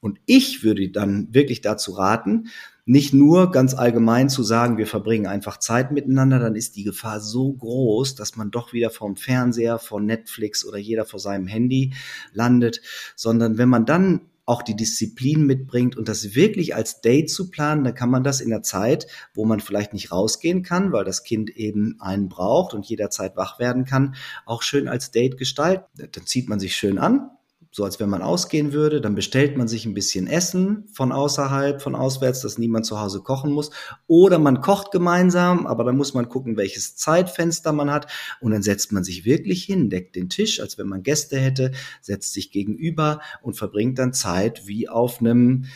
und 0.01 0.19
ich 0.27 0.63
würde 0.63 0.89
dann 0.91 1.29
wirklich 1.33 1.61
dazu 1.61 1.93
raten, 1.93 2.49
nicht 2.89 3.13
nur 3.13 3.51
ganz 3.51 3.75
allgemein 3.75 4.29
zu 4.29 4.45
sagen, 4.45 4.79
wir 4.79 4.87
verbringen 4.87 5.27
einfach 5.27 5.59
Zeit 5.59 5.91
miteinander, 5.91 6.39
dann 6.39 6.55
ist 6.55 6.77
die 6.77 6.85
Gefahr 6.85 7.21
so 7.21 7.53
groß, 7.53 8.15
dass 8.15 8.37
man 8.37 8.53
doch 8.53 8.73
wieder 8.73 8.91
vom 8.91 9.17
Fernseher, 9.17 9.81
von 9.81 10.07
Netflix 10.07 10.65
oder 10.65 10.79
jeder 10.79 11.05
vor 11.05 11.19
seinem 11.19 11.49
Handy 11.49 11.95
landet, 12.33 12.81
sondern 13.17 13.59
wenn 13.59 13.69
man 13.69 13.87
dann 13.87 14.21
auch 14.47 14.63
die 14.63 14.77
Disziplin 14.77 15.45
mitbringt 15.45 15.97
und 15.97 16.09
das 16.09 16.37
wirklich 16.37 16.77
als 16.77 17.01
Date 17.01 17.29
zu 17.29 17.51
planen, 17.51 17.83
dann 17.83 17.97
kann 17.97 18.11
man 18.11 18.23
das 18.23 18.41
in 18.41 18.51
der 18.51 18.63
Zeit, 18.63 19.09
wo 19.35 19.45
man 19.45 19.59
vielleicht 19.59 19.93
nicht 19.93 20.13
rausgehen 20.13 20.63
kann, 20.63 20.93
weil 20.93 21.05
das 21.05 21.25
Kind 21.25 21.51
eben 21.51 21.97
einen 21.99 22.29
braucht 22.29 22.73
und 22.73 22.87
jederzeit 22.87 23.37
wach 23.37 23.59
werden 23.59 23.85
kann, 23.85 24.15
auch 24.45 24.63
schön 24.63 24.87
als 24.87 25.11
Date 25.11 25.37
gestalten. 25.37 25.87
Dann 25.97 26.27
zieht 26.27 26.49
man 26.49 26.61
sich 26.61 26.77
schön 26.77 26.99
an, 26.99 27.31
so 27.77 27.85
als 27.85 28.01
wenn 28.01 28.09
man 28.09 28.23
ausgehen 28.23 28.73
würde. 28.73 29.03
Dann 29.03 29.15
bestellt 29.15 29.59
man 29.59 29.69
sich 29.69 29.85
ein 29.85 29.93
bisschen 29.93 30.27
Essen 30.27 30.89
von 30.95 31.13
außerhalb, 31.13 31.83
von 31.83 31.95
auswärts, 31.95 32.41
dass 32.41 32.57
niemand 32.57 32.87
zu 32.87 32.99
Hause 32.99 33.21
kochen 33.21 33.53
muss. 33.53 33.71
Oder 34.07 34.39
man 34.39 34.63
kocht 34.63 34.93
gemeinsam, 34.93 35.67
aber 35.67 35.85
dann 35.85 35.99
muss 35.99 36.15
man 36.15 36.31
gucken, 36.31 36.57
welches 36.57 36.97
Zeitfenster 36.97 37.75
man 37.75 37.91
hat. 37.91 38.11
Und 38.41 38.53
dann 38.53 38.63
setzt 38.63 38.93
man 38.93 39.05
sich 39.05 39.27
wirklich 39.27 39.63
hin, 39.65 39.91
deckt 39.91 40.17
den 40.17 40.31
Tisch, 40.31 40.59
als 40.59 40.79
wenn 40.79 40.89
man 40.89 41.03
Gäste 41.03 41.37
hätte, 41.37 41.73
setzt 42.01 42.33
sich 42.33 42.51
gegenüber 42.51 43.21
und 43.43 43.59
verbringt 43.59 43.99
dann 43.99 44.15
Zeit 44.15 44.67
wie 44.67 44.89
auf 44.89 45.21
einem 45.21 45.67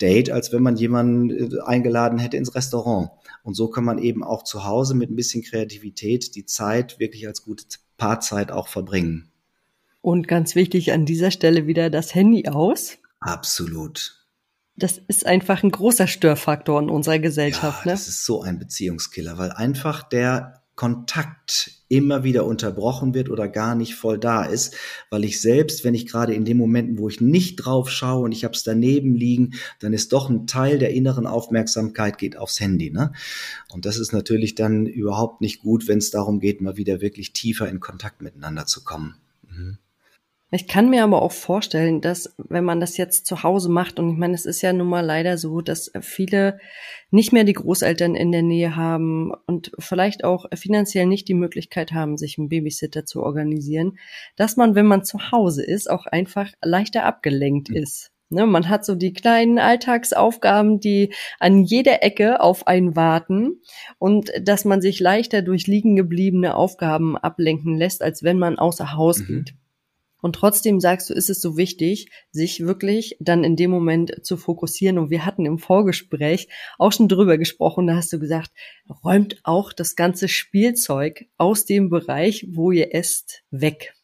Date, 0.00 0.30
als 0.30 0.54
wenn 0.54 0.62
man 0.62 0.76
jemanden 0.76 1.28
äh, 1.28 1.60
eingeladen 1.60 2.18
hätte 2.18 2.38
ins 2.38 2.54
Restaurant. 2.54 3.10
Und 3.42 3.52
so 3.52 3.68
kann 3.68 3.84
man 3.84 3.98
eben 3.98 4.24
auch 4.24 4.44
zu 4.44 4.64
Hause 4.64 4.94
mit 4.94 5.10
ein 5.10 5.16
bisschen 5.16 5.42
Kreativität 5.42 6.34
die 6.36 6.46
Zeit 6.46 6.98
wirklich 6.98 7.26
als 7.26 7.42
gute 7.42 7.66
Paarzeit 7.98 8.50
auch 8.50 8.68
verbringen. 8.68 9.30
Und 10.02 10.28
ganz 10.28 10.54
wichtig 10.54 10.92
an 10.92 11.04
dieser 11.04 11.30
Stelle 11.30 11.66
wieder 11.66 11.90
das 11.90 12.14
Handy 12.14 12.48
aus. 12.48 12.98
Absolut. 13.20 14.16
Das 14.76 14.98
ist 15.08 15.26
einfach 15.26 15.62
ein 15.62 15.70
großer 15.70 16.06
Störfaktor 16.06 16.80
in 16.80 16.88
unserer 16.88 17.18
Gesellschaft. 17.18 17.84
Ja, 17.84 17.90
ne? 17.90 17.92
Das 17.92 18.08
ist 18.08 18.24
so 18.24 18.42
ein 18.42 18.58
Beziehungskiller, 18.58 19.36
weil 19.36 19.52
einfach 19.52 20.02
der 20.02 20.60
Kontakt 20.80 21.72
immer 21.88 22.24
wieder 22.24 22.46
unterbrochen 22.46 23.12
wird 23.12 23.28
oder 23.28 23.48
gar 23.48 23.74
nicht 23.74 23.94
voll 23.94 24.18
da 24.18 24.44
ist, 24.44 24.74
weil 25.10 25.24
ich 25.24 25.38
selbst, 25.42 25.84
wenn 25.84 25.92
ich 25.92 26.06
gerade 26.06 26.32
in 26.32 26.46
den 26.46 26.56
Momenten, 26.56 26.96
wo 26.96 27.10
ich 27.10 27.20
nicht 27.20 27.56
drauf 27.56 27.90
schaue 27.90 28.24
und 28.24 28.32
ich 28.32 28.44
habe 28.44 28.54
es 28.54 28.62
daneben 28.62 29.14
liegen, 29.14 29.52
dann 29.80 29.92
ist 29.92 30.14
doch 30.14 30.30
ein 30.30 30.46
Teil 30.46 30.78
der 30.78 30.94
inneren 30.94 31.26
Aufmerksamkeit 31.26 32.16
geht 32.16 32.38
aufs 32.38 32.60
Handy. 32.60 32.90
Ne? 32.90 33.12
Und 33.68 33.84
das 33.84 33.98
ist 33.98 34.14
natürlich 34.14 34.54
dann 34.54 34.86
überhaupt 34.86 35.42
nicht 35.42 35.60
gut, 35.60 35.86
wenn 35.86 35.98
es 35.98 36.10
darum 36.10 36.40
geht, 36.40 36.62
mal 36.62 36.78
wieder 36.78 37.02
wirklich 37.02 37.34
tiefer 37.34 37.68
in 37.68 37.80
Kontakt 37.80 38.22
miteinander 38.22 38.64
zu 38.64 38.82
kommen. 38.82 39.16
Ich 40.52 40.66
kann 40.66 40.90
mir 40.90 41.04
aber 41.04 41.22
auch 41.22 41.30
vorstellen, 41.30 42.00
dass 42.00 42.34
wenn 42.36 42.64
man 42.64 42.80
das 42.80 42.96
jetzt 42.96 43.24
zu 43.26 43.44
Hause 43.44 43.68
macht, 43.68 44.00
und 44.00 44.10
ich 44.10 44.18
meine, 44.18 44.34
es 44.34 44.46
ist 44.46 44.62
ja 44.62 44.72
nun 44.72 44.88
mal 44.88 45.04
leider 45.04 45.38
so, 45.38 45.60
dass 45.60 45.92
viele 46.00 46.58
nicht 47.10 47.32
mehr 47.32 47.44
die 47.44 47.52
Großeltern 47.52 48.16
in 48.16 48.32
der 48.32 48.42
Nähe 48.42 48.74
haben 48.74 49.32
und 49.46 49.70
vielleicht 49.78 50.24
auch 50.24 50.46
finanziell 50.54 51.06
nicht 51.06 51.28
die 51.28 51.34
Möglichkeit 51.34 51.92
haben, 51.92 52.16
sich 52.16 52.36
einen 52.36 52.48
Babysitter 52.48 53.04
zu 53.06 53.22
organisieren, 53.22 53.98
dass 54.36 54.56
man, 54.56 54.74
wenn 54.74 54.86
man 54.86 55.04
zu 55.04 55.30
Hause 55.30 55.64
ist, 55.64 55.88
auch 55.88 56.06
einfach 56.06 56.50
leichter 56.62 57.04
abgelenkt 57.04 57.70
mhm. 57.70 57.76
ist. 57.76 58.10
Ne, 58.32 58.46
man 58.46 58.68
hat 58.68 58.84
so 58.84 58.94
die 58.94 59.12
kleinen 59.12 59.58
Alltagsaufgaben, 59.58 60.78
die 60.78 61.12
an 61.40 61.64
jeder 61.64 62.04
Ecke 62.04 62.40
auf 62.40 62.68
einen 62.68 62.94
warten 62.94 63.60
und 63.98 64.30
dass 64.40 64.64
man 64.64 64.80
sich 64.80 65.00
leichter 65.00 65.42
durch 65.42 65.66
liegen 65.66 65.96
gebliebene 65.96 66.54
Aufgaben 66.54 67.16
ablenken 67.18 67.76
lässt, 67.76 68.02
als 68.02 68.22
wenn 68.22 68.38
man 68.38 68.56
außer 68.56 68.94
Haus 68.94 69.18
mhm. 69.18 69.26
geht. 69.26 69.54
Und 70.22 70.34
trotzdem 70.34 70.80
sagst 70.80 71.10
du, 71.10 71.14
ist 71.14 71.30
es 71.30 71.40
so 71.40 71.56
wichtig, 71.56 72.10
sich 72.30 72.60
wirklich 72.60 73.16
dann 73.20 73.44
in 73.44 73.56
dem 73.56 73.70
Moment 73.70 74.24
zu 74.24 74.36
fokussieren. 74.36 74.98
Und 74.98 75.10
wir 75.10 75.24
hatten 75.24 75.46
im 75.46 75.58
Vorgespräch 75.58 76.48
auch 76.78 76.92
schon 76.92 77.08
drüber 77.08 77.38
gesprochen. 77.38 77.86
Da 77.86 77.96
hast 77.96 78.12
du 78.12 78.18
gesagt, 78.18 78.50
räumt 79.04 79.40
auch 79.44 79.72
das 79.72 79.96
ganze 79.96 80.28
Spielzeug 80.28 81.26
aus 81.36 81.64
dem 81.64 81.90
Bereich, 81.90 82.46
wo 82.50 82.72
ihr 82.72 82.94
esst, 82.94 83.42
weg. 83.50 83.94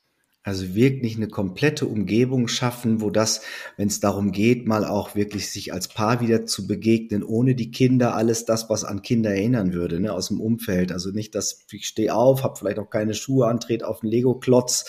Also 0.47 0.77
wirklich 0.77 1.17
eine 1.17 1.27
komplette 1.27 1.87
Umgebung 1.87 2.47
schaffen, 2.47 3.01
wo 3.01 3.11
das, 3.11 3.41
wenn 3.77 3.89
es 3.89 3.99
darum 3.99 4.31
geht, 4.31 4.65
mal 4.65 4.85
auch 4.85 5.17
wirklich 5.17 5.51
sich 5.51 5.73
als 5.73 5.89
Paar 5.89 6.21
wieder 6.21 6.47
zu 6.47 6.69
begegnen, 6.69 7.25
ohne 7.25 7.57
die 7.57 7.73
Kinder, 7.73 8.15
alles 8.15 8.45
das, 8.45 8.71
was 8.71 8.85
an 8.85 9.03
Kinder 9.03 9.31
erinnern 9.31 9.73
würde, 9.73 9.99
ne, 9.99 10.13
aus 10.13 10.29
dem 10.29 10.41
Umfeld. 10.41 10.93
Also 10.93 11.11
nicht, 11.11 11.35
dass 11.35 11.67
ich 11.73 11.89
stehe 11.89 12.15
auf, 12.15 12.45
habe 12.45 12.55
vielleicht 12.57 12.79
auch 12.79 12.91
keine 12.91 13.15
Schuhe 13.15 13.49
antrete 13.49 13.89
auf 13.89 14.05
einen 14.05 14.13
Lego-Klotz 14.13 14.85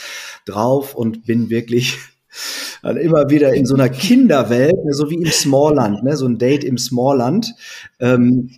drauf 0.46 0.94
und 0.94 1.26
bin 1.26 1.50
wirklich 1.50 1.98
dann 2.84 2.98
immer 2.98 3.32
wieder 3.32 3.56
in 3.56 3.66
so 3.66 3.74
einer 3.74 3.90
Kinderwelt, 3.90 4.86
ne, 4.86 4.94
so 4.94 5.10
wie 5.10 5.16
im 5.16 5.26
Smallland, 5.26 6.04
ne, 6.04 6.16
so 6.16 6.28
ein 6.28 6.38
Date 6.38 6.66
im 6.66 6.78
Smallland. 6.78 7.56
Ähm, 8.00 8.52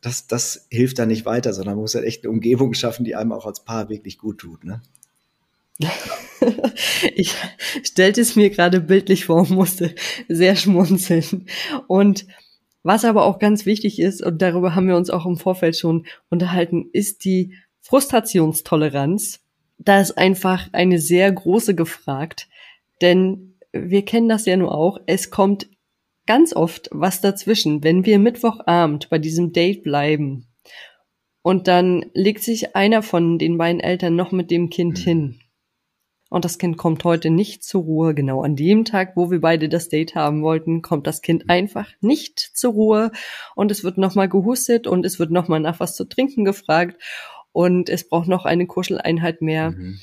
das, 0.00 0.26
das 0.26 0.68
hilft 0.70 0.98
da 1.00 1.04
nicht 1.04 1.26
weiter, 1.26 1.52
sondern 1.52 1.74
man 1.74 1.82
muss 1.82 1.94
halt 1.94 2.06
echt 2.06 2.24
eine 2.24 2.30
Umgebung 2.30 2.72
schaffen, 2.72 3.04
die 3.04 3.14
einem 3.14 3.32
auch 3.32 3.44
als 3.44 3.62
Paar 3.62 3.90
wirklich 3.90 4.16
gut 4.16 4.38
tut. 4.38 4.64
Ne? 4.64 4.80
ich 7.14 7.34
stellte 7.82 8.20
es 8.20 8.36
mir 8.36 8.50
gerade 8.50 8.80
bildlich 8.80 9.26
vor 9.26 9.40
und 9.40 9.50
musste 9.50 9.94
sehr 10.28 10.56
schmunzeln. 10.56 11.46
Und 11.86 12.26
was 12.82 13.04
aber 13.04 13.24
auch 13.24 13.38
ganz 13.38 13.66
wichtig 13.66 13.98
ist, 13.98 14.22
und 14.22 14.40
darüber 14.40 14.74
haben 14.74 14.88
wir 14.88 14.96
uns 14.96 15.10
auch 15.10 15.26
im 15.26 15.36
Vorfeld 15.36 15.76
schon 15.76 16.06
unterhalten, 16.30 16.88
ist 16.92 17.24
die 17.24 17.54
Frustrationstoleranz. 17.80 19.40
Da 19.78 20.00
ist 20.00 20.16
einfach 20.16 20.68
eine 20.72 20.98
sehr 20.98 21.30
große 21.30 21.74
gefragt. 21.74 22.48
Denn 23.00 23.54
wir 23.72 24.04
kennen 24.04 24.28
das 24.28 24.46
ja 24.46 24.56
nur 24.56 24.74
auch. 24.74 24.98
Es 25.06 25.30
kommt 25.30 25.68
ganz 26.26 26.54
oft 26.54 26.88
was 26.92 27.20
dazwischen. 27.20 27.82
Wenn 27.82 28.04
wir 28.04 28.18
Mittwochabend 28.18 29.10
bei 29.10 29.18
diesem 29.18 29.52
Date 29.52 29.82
bleiben 29.82 30.46
und 31.42 31.68
dann 31.68 32.06
legt 32.14 32.42
sich 32.42 32.76
einer 32.76 33.02
von 33.02 33.38
den 33.38 33.58
beiden 33.58 33.80
Eltern 33.80 34.16
noch 34.16 34.32
mit 34.32 34.50
dem 34.50 34.70
Kind 34.70 34.98
mhm. 35.00 35.02
hin. 35.02 35.40
Und 36.30 36.44
das 36.44 36.58
Kind 36.58 36.78
kommt 36.78 37.04
heute 37.04 37.28
nicht 37.28 37.64
zur 37.64 37.82
Ruhe. 37.82 38.14
Genau 38.14 38.42
an 38.42 38.56
dem 38.56 38.84
Tag, 38.84 39.16
wo 39.16 39.30
wir 39.30 39.40
beide 39.40 39.68
das 39.68 39.88
Date 39.88 40.14
haben 40.14 40.42
wollten, 40.42 40.80
kommt 40.80 41.06
das 41.06 41.22
Kind 41.22 41.50
einfach 41.50 41.88
nicht 42.00 42.38
zur 42.38 42.72
Ruhe. 42.72 43.10
Und 43.56 43.70
es 43.70 43.84
wird 43.84 43.98
nochmal 43.98 44.28
gehustet 44.28 44.86
und 44.86 45.04
es 45.04 45.18
wird 45.18 45.32
nochmal 45.32 45.60
nach 45.60 45.80
was 45.80 45.96
zu 45.96 46.04
trinken 46.04 46.44
gefragt. 46.44 47.02
Und 47.52 47.90
es 47.90 48.08
braucht 48.08 48.28
noch 48.28 48.44
eine 48.44 48.66
Kuscheleinheit 48.66 49.42
mehr. 49.42 49.72
Mhm. 49.72 49.98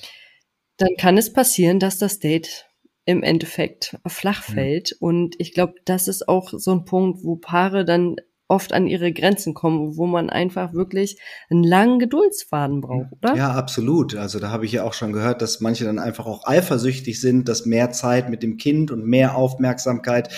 Dann 0.75 0.89
kann 0.99 1.17
es 1.17 1.31
passieren, 1.31 1.79
dass 1.79 1.97
das 1.97 2.19
Date 2.19 2.67
im 3.05 3.23
Endeffekt 3.23 3.97
flach 4.05 4.43
fällt. 4.43 4.97
Mhm. 4.99 5.07
Und 5.07 5.35
ich 5.39 5.53
glaube, 5.53 5.75
das 5.85 6.09
ist 6.09 6.27
auch 6.27 6.51
so 6.51 6.71
ein 6.71 6.83
Punkt, 6.83 7.23
wo 7.23 7.37
Paare 7.37 7.85
dann 7.85 8.17
oft 8.47 8.73
an 8.73 8.87
ihre 8.87 9.11
Grenzen 9.11 9.53
kommen, 9.53 9.97
wo 9.97 10.05
man 10.05 10.29
einfach 10.29 10.73
wirklich 10.73 11.19
einen 11.49 11.63
langen 11.63 11.99
Geduldsfaden 11.99 12.81
braucht, 12.81 13.11
oder? 13.11 13.35
Ja, 13.35 13.51
absolut. 13.51 14.15
Also 14.15 14.39
da 14.39 14.49
habe 14.49 14.65
ich 14.65 14.71
ja 14.71 14.83
auch 14.83 14.93
schon 14.93 15.11
gehört, 15.11 15.41
dass 15.41 15.59
manche 15.59 15.85
dann 15.85 15.99
einfach 15.99 16.25
auch 16.25 16.47
eifersüchtig 16.47 17.19
sind, 17.19 17.49
dass 17.49 17.65
mehr 17.65 17.91
Zeit 17.91 18.29
mit 18.29 18.43
dem 18.43 18.57
Kind 18.57 18.91
und 18.91 19.05
mehr 19.05 19.35
Aufmerksamkeit 19.35 20.29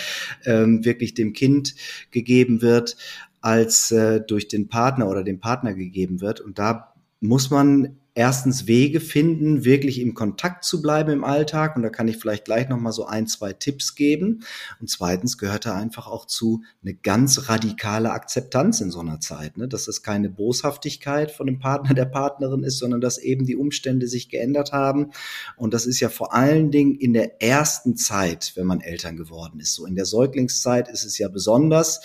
ähm, 0.44 0.84
wirklich 0.84 1.14
dem 1.14 1.32
Kind 1.32 1.74
gegeben 2.10 2.62
wird, 2.62 2.96
als 3.40 3.92
äh, 3.92 4.20
durch 4.20 4.48
den 4.48 4.68
Partner 4.68 5.08
oder 5.08 5.22
dem 5.22 5.40
Partner 5.40 5.74
gegeben 5.74 6.20
wird. 6.20 6.40
Und 6.40 6.58
da 6.58 6.94
muss 7.20 7.50
man 7.50 7.99
erstens 8.14 8.66
Wege 8.66 9.00
finden, 9.00 9.64
wirklich 9.64 10.00
im 10.00 10.14
Kontakt 10.14 10.64
zu 10.64 10.82
bleiben 10.82 11.10
im 11.10 11.24
Alltag. 11.24 11.76
Und 11.76 11.82
da 11.82 11.90
kann 11.90 12.08
ich 12.08 12.16
vielleicht 12.16 12.44
gleich 12.44 12.68
nochmal 12.68 12.92
so 12.92 13.06
ein, 13.06 13.26
zwei 13.26 13.52
Tipps 13.52 13.94
geben. 13.94 14.42
Und 14.80 14.90
zweitens 14.90 15.38
gehört 15.38 15.66
da 15.66 15.76
einfach 15.76 16.06
auch 16.06 16.26
zu 16.26 16.62
eine 16.82 16.94
ganz 16.94 17.48
radikale 17.48 18.10
Akzeptanz 18.10 18.80
in 18.80 18.90
so 18.90 19.00
einer 19.00 19.20
Zeit. 19.20 19.56
Ne? 19.56 19.68
Dass 19.68 19.88
es 19.88 20.02
keine 20.02 20.30
Boshaftigkeit 20.30 21.30
von 21.30 21.46
dem 21.46 21.58
Partner, 21.58 21.94
der 21.94 22.06
Partnerin 22.06 22.62
ist, 22.62 22.78
sondern 22.78 23.00
dass 23.00 23.18
eben 23.18 23.46
die 23.46 23.56
Umstände 23.56 24.08
sich 24.08 24.28
geändert 24.28 24.72
haben. 24.72 25.10
Und 25.56 25.74
das 25.74 25.86
ist 25.86 26.00
ja 26.00 26.08
vor 26.08 26.34
allen 26.34 26.70
Dingen 26.70 26.96
in 26.96 27.12
der 27.12 27.42
ersten 27.42 27.96
Zeit, 27.96 28.52
wenn 28.56 28.66
man 28.66 28.80
Eltern 28.80 29.16
geworden 29.16 29.60
ist. 29.60 29.74
So 29.74 29.86
in 29.86 29.94
der 29.94 30.06
Säuglingszeit 30.06 30.88
ist 30.88 31.04
es 31.04 31.18
ja 31.18 31.28
besonders 31.28 32.00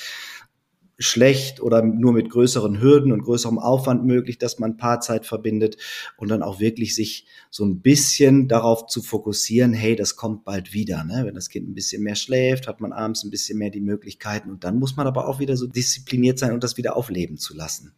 schlecht 0.98 1.62
oder 1.62 1.82
nur 1.82 2.14
mit 2.14 2.30
größeren 2.30 2.82
Hürden 2.82 3.12
und 3.12 3.24
größerem 3.24 3.60
Aufwand 3.60 4.06
möglich, 4.06 4.38
dass 4.38 4.60
man 4.60 4.78
Paarzeit 4.78 5.26
verbindet 5.26 5.78
und 6.18 6.30
dann 6.30 6.42
auch 6.42 6.60
wirklich 6.60 6.96
sich 6.96 7.26
so 7.50 7.66
ein 7.66 7.82
bisschen 7.82 8.48
darauf 8.48 8.88
zu 8.88 9.02
fokussieren, 9.02 9.74
hey, 9.74 9.96
das 9.96 10.16
kommt 10.16 10.46
bald 10.46 10.74
wieder. 10.74 11.04
Ne? 11.04 11.24
Wenn 11.26 11.36
das 11.36 11.50
Kind 11.50 11.70
ein 11.70 11.74
bisschen 11.74 12.04
mehr 12.04 12.16
schläft, 12.16 12.68
hat 12.68 12.80
man 12.80 12.94
abends 12.94 13.24
ein 13.24 13.30
bisschen 13.30 13.58
mehr 13.58 13.70
die 13.70 13.82
Möglichkeiten 13.82 14.50
und 14.50 14.64
dann 14.64 14.80
muss 14.80 14.96
man 14.96 15.08
aber 15.08 15.28
auch 15.28 15.40
wieder 15.40 15.58
so 15.58 15.68
diszipliniert 15.68 16.40
sein 16.40 16.54
und 16.54 16.64
das 16.64 16.78
wieder 16.78 16.96
aufleben 16.96 17.38
zu 17.38 17.56
lassen. 17.56 17.94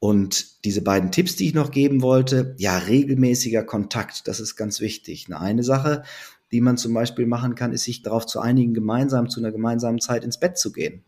Und 0.00 0.64
diese 0.64 0.82
beiden 0.82 1.10
Tipps, 1.10 1.34
die 1.34 1.48
ich 1.48 1.54
noch 1.54 1.72
geben 1.72 2.02
wollte, 2.02 2.54
ja, 2.58 2.78
regelmäßiger 2.78 3.64
Kontakt, 3.64 4.28
das 4.28 4.38
ist 4.38 4.54
ganz 4.54 4.80
wichtig. 4.80 5.26
Eine 5.34 5.64
Sache, 5.64 6.04
die 6.52 6.60
man 6.60 6.76
zum 6.76 6.94
Beispiel 6.94 7.26
machen 7.26 7.56
kann, 7.56 7.72
ist 7.72 7.84
sich 7.84 8.02
darauf 8.02 8.24
zu 8.24 8.38
einigen, 8.40 8.74
gemeinsam 8.74 9.28
zu 9.28 9.40
einer 9.40 9.50
gemeinsamen 9.50 10.00
Zeit 10.00 10.24
ins 10.24 10.38
Bett 10.38 10.56
zu 10.56 10.72
gehen. 10.72 11.04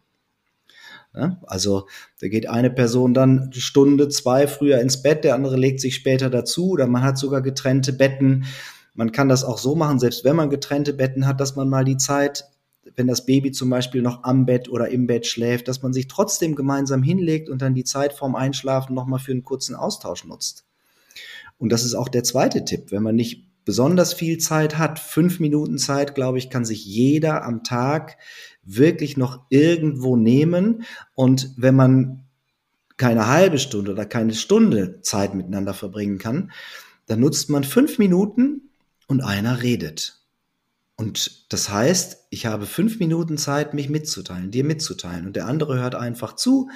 Also 1.12 1.88
da 2.20 2.29
geht 2.29 2.49
eine 2.49 2.70
Person 2.70 3.14
dann 3.14 3.51
eine 3.53 3.55
Stunde, 3.55 4.09
zwei 4.09 4.46
früher 4.46 4.81
ins 4.81 5.03
Bett, 5.03 5.25
der 5.25 5.35
andere 5.35 5.57
legt 5.57 5.81
sich 5.81 5.96
später 5.96 6.31
dazu 6.31 6.70
oder 6.70 6.87
man 6.87 7.03
hat 7.03 7.18
sogar 7.18 7.42
getrennte 7.42 7.92
Betten. 7.92 8.44
Man 8.94 9.11
kann 9.11 9.29
das 9.29 9.42
auch 9.42 9.59
so 9.59 9.75
machen, 9.75 9.99
selbst 9.99 10.25
wenn 10.25 10.37
man 10.37 10.51
getrennte 10.51 10.92
Betten 10.92 11.27
hat, 11.27 11.40
dass 11.40 11.57
man 11.57 11.68
mal 11.68 11.85
die 11.85 11.96
Zeit, 11.96 12.44
wenn 12.94 13.09
das 13.09 13.27
Baby 13.27 13.51
zum 13.51 13.70
Beispiel 13.70 14.03
noch 14.03 14.23
am 14.23 14.46
Bett 14.46 14.68
oder 14.68 14.88
im 14.88 15.07
Bett 15.07 15.27
schläft, 15.27 15.66
dass 15.66 15.83
man 15.83 15.92
sich 15.92 16.07
trotzdem 16.07 16.55
gemeinsam 16.55 17.03
hinlegt 17.03 17.49
und 17.49 17.61
dann 17.61 17.75
die 17.75 17.85
Zeit 17.85 18.12
vorm 18.12 18.37
Einschlafen 18.37 18.94
nochmal 18.94 19.18
für 19.18 19.33
einen 19.33 19.44
kurzen 19.44 19.75
Austausch 19.75 20.25
nutzt. 20.25 20.64
Und 21.59 21.73
das 21.73 21.85
ist 21.85 21.94
auch 21.94 22.09
der 22.09 22.25
zweite 22.25 22.64
Tipp, 22.64 22.90
wenn 22.90 23.03
man 23.03 23.16
nicht 23.16 23.50
besonders 23.64 24.12
viel 24.14 24.38
Zeit 24.38 24.79
hat, 24.79 24.99
fünf 24.99 25.40
Minuten 25.40 25.79
Zeit, 25.79 26.14
glaube 26.14 26.38
ich, 26.38 26.51
kann 26.51 26.64
sich 26.64 26.85
jeder 26.85 27.44
am 27.44 27.62
Tag 27.62 28.16
wirklich 28.62 29.16
noch 29.16 29.44
irgendwo 29.49 30.16
nehmen. 30.16 30.85
Und 31.14 31.53
wenn 31.57 31.75
man 31.75 32.25
keine 32.96 33.27
halbe 33.29 33.59
Stunde 33.59 33.92
oder 33.92 34.07
keine 34.07 34.35
Stunde 34.35 35.01
Zeit 35.01 35.35
miteinander 35.35 35.75
verbringen 35.75 36.18
kann, 36.18 36.53
dann 37.07 37.20
nutzt 37.20 37.49
man 37.51 37.64
fünf 37.64 37.99
Minuten 37.99 38.70
und 39.07 39.23
einer 39.23 39.62
redet. 39.62 40.20
Und 40.96 41.51
das 41.51 41.70
heißt, 41.70 42.27
ich 42.29 42.44
habe 42.44 42.66
fünf 42.66 43.01
Minuten 43.01 43.38
Zeit, 43.38 43.73
mich 43.73 43.88
mitzuteilen, 43.88 44.51
dir 44.51 44.64
mitzuteilen. 44.64 45.27
Und 45.27 45.35
der 45.35 45.46
andere 45.46 45.79
hört 45.79 45.94
einfach 45.94 46.37
zu. 46.37 46.68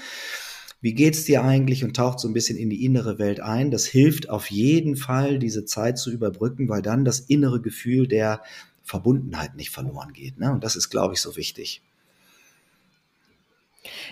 Wie 0.84 0.92
geht's 0.92 1.24
dir 1.24 1.42
eigentlich? 1.42 1.82
Und 1.82 1.96
taucht 1.96 2.20
so 2.20 2.28
ein 2.28 2.34
bisschen 2.34 2.58
in 2.58 2.68
die 2.68 2.84
innere 2.84 3.18
Welt 3.18 3.40
ein. 3.40 3.70
Das 3.70 3.86
hilft 3.86 4.28
auf 4.28 4.50
jeden 4.50 4.96
Fall, 4.96 5.38
diese 5.38 5.64
Zeit 5.64 5.96
zu 5.96 6.12
überbrücken, 6.12 6.68
weil 6.68 6.82
dann 6.82 7.06
das 7.06 7.20
innere 7.20 7.62
Gefühl 7.62 8.06
der 8.06 8.42
Verbundenheit 8.82 9.56
nicht 9.56 9.70
verloren 9.70 10.12
geht. 10.12 10.38
Ne? 10.38 10.52
Und 10.52 10.62
das 10.62 10.76
ist, 10.76 10.90
glaube 10.90 11.14
ich, 11.14 11.22
so 11.22 11.38
wichtig. 11.38 11.80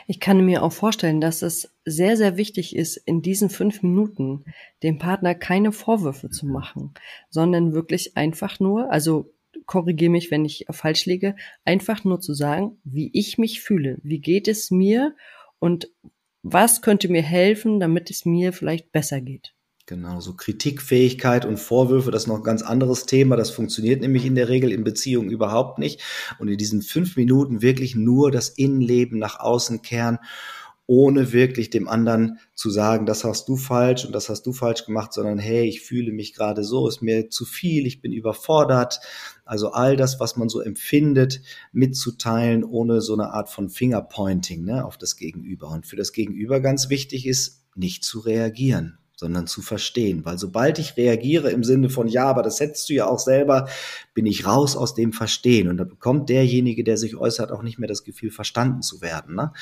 Ich 0.07 0.19
kann 0.19 0.47
mir 0.47 0.63
auch 0.63 0.73
vorstellen, 0.73 1.21
dass 1.21 1.43
es 1.43 1.69
sehr, 1.85 2.17
sehr 2.17 2.39
wichtig 2.39 2.75
ist, 2.75 2.97
in 2.97 3.21
diesen 3.21 3.51
fünf 3.51 3.83
Minuten 3.83 4.47
dem 4.83 4.97
Partner 4.97 5.35
keine 5.35 5.73
Vorwürfe 5.73 6.31
zu 6.31 6.47
machen, 6.47 6.95
sondern 7.29 7.75
wirklich 7.75 8.17
einfach 8.17 8.61
nur, 8.61 8.91
also 8.91 9.31
korrigiere 9.67 10.11
mich, 10.11 10.31
wenn 10.31 10.47
ich 10.47 10.65
falsch 10.71 11.05
liege, 11.05 11.37
einfach 11.67 12.05
nur 12.05 12.23
zu 12.23 12.33
sagen, 12.33 12.79
wie 12.83 13.11
ich 13.13 13.37
mich 13.37 13.61
fühle, 13.61 13.99
wie 14.03 14.21
geht 14.21 14.49
es 14.49 14.71
mir 14.71 15.15
und 15.59 15.91
was 16.43 16.83
könnte 16.83 17.09
mir 17.09 17.23
helfen, 17.23 17.81
damit 17.81 18.11
es 18.11 18.25
mir 18.25 18.53
vielleicht 18.53 18.93
besser 18.93 19.21
geht. 19.21 19.55
Genau, 19.87 20.21
so 20.21 20.35
Kritikfähigkeit 20.35 21.45
und 21.45 21.59
Vorwürfe, 21.59 22.13
das 22.13 22.23
ist 22.23 22.29
noch 22.29 22.37
ein 22.37 22.45
ganz 22.45 22.63
anderes 22.63 23.05
Thema. 23.05 23.37
Das 23.37 23.51
funktioniert 23.51 24.01
nämlich 24.01 24.25
in 24.25 24.37
der 24.37 24.49
Regel 24.49 24.71
in 24.71 24.85
Beziehungen 24.85 25.31
überhaupt 25.31 25.79
nicht. 25.79 26.01
Und 26.39 26.49
in 26.49 26.57
diesen 26.57 26.83
fünf 26.83 27.17
Minuten 27.17 27.63
wirklich 27.63 27.97
nur 27.97 28.31
das 28.31 28.49
Innenleben 28.49 29.19
nach 29.19 29.41
außen 29.41 29.83
kehren, 29.83 30.19
ohne 30.87 31.33
wirklich 31.33 31.71
dem 31.71 31.89
anderen 31.89 32.39
zu 32.55 32.71
sagen, 32.71 33.07
das 33.07 33.25
hast 33.25 33.49
du 33.49 33.57
falsch 33.57 34.05
und 34.05 34.13
das 34.13 34.29
hast 34.29 34.43
du 34.43 34.53
falsch 34.53 34.85
gemacht, 34.85 35.13
sondern 35.13 35.39
hey, 35.39 35.67
ich 35.67 35.83
fühle 35.83 36.13
mich 36.13 36.35
gerade 36.35 36.65
so, 36.65 36.89
ist 36.89 37.03
mir 37.03 37.31
zu 37.31 37.45
viel, 37.45 37.87
ich 37.87 38.01
bin 38.01 38.13
überfordert. 38.13 39.01
Also 39.45 39.73
all 39.73 39.97
das, 39.97 40.21
was 40.21 40.37
man 40.37 40.49
so 40.49 40.61
empfindet, 40.61 41.41
mitzuteilen, 41.73 42.65
ohne 42.65 43.01
so 43.01 43.15
eine 43.15 43.33
Art 43.33 43.49
von 43.49 43.69
Fingerpointing 43.69 44.65
ne, 44.65 44.85
auf 44.85 44.99
das 44.99 45.17
Gegenüber. 45.17 45.69
Und 45.71 45.87
für 45.87 45.97
das 45.97 46.13
Gegenüber 46.13 46.61
ganz 46.61 46.89
wichtig 46.89 47.27
ist, 47.27 47.65
nicht 47.75 48.05
zu 48.05 48.21
reagieren 48.21 48.99
sondern 49.23 49.47
zu 49.47 49.63
verstehen. 49.63 50.25
Weil 50.25 50.37
sobald 50.37 50.81
ich 50.81 50.97
reagiere 50.97 51.51
im 51.51 51.63
Sinne 51.63 51.89
von, 51.89 52.09
ja, 52.09 52.27
aber 52.27 52.43
das 52.43 52.59
hättest 52.59 52.89
du 52.89 52.95
ja 52.95 53.07
auch 53.07 53.21
selber, 53.21 53.69
bin 54.15 54.27
ich 54.27 54.47
raus 54.47 54.77
aus 54.77 54.95
dem 54.95 55.13
Verstehen. 55.13 55.69
Und 55.69 55.77
da 55.77 55.85
bekommt 55.85 56.29
derjenige, 56.29 56.83
der 56.83 56.99
sich 56.99 57.17
äußert, 57.17 57.53
auch 57.53 57.63
nicht 57.63 57.79
mehr 57.79 57.89
das 57.89 58.03
Gefühl, 58.03 58.33
verstanden 58.33 58.83
zu 58.83 59.01
werden. 59.01 59.37
Ne? 59.37 59.53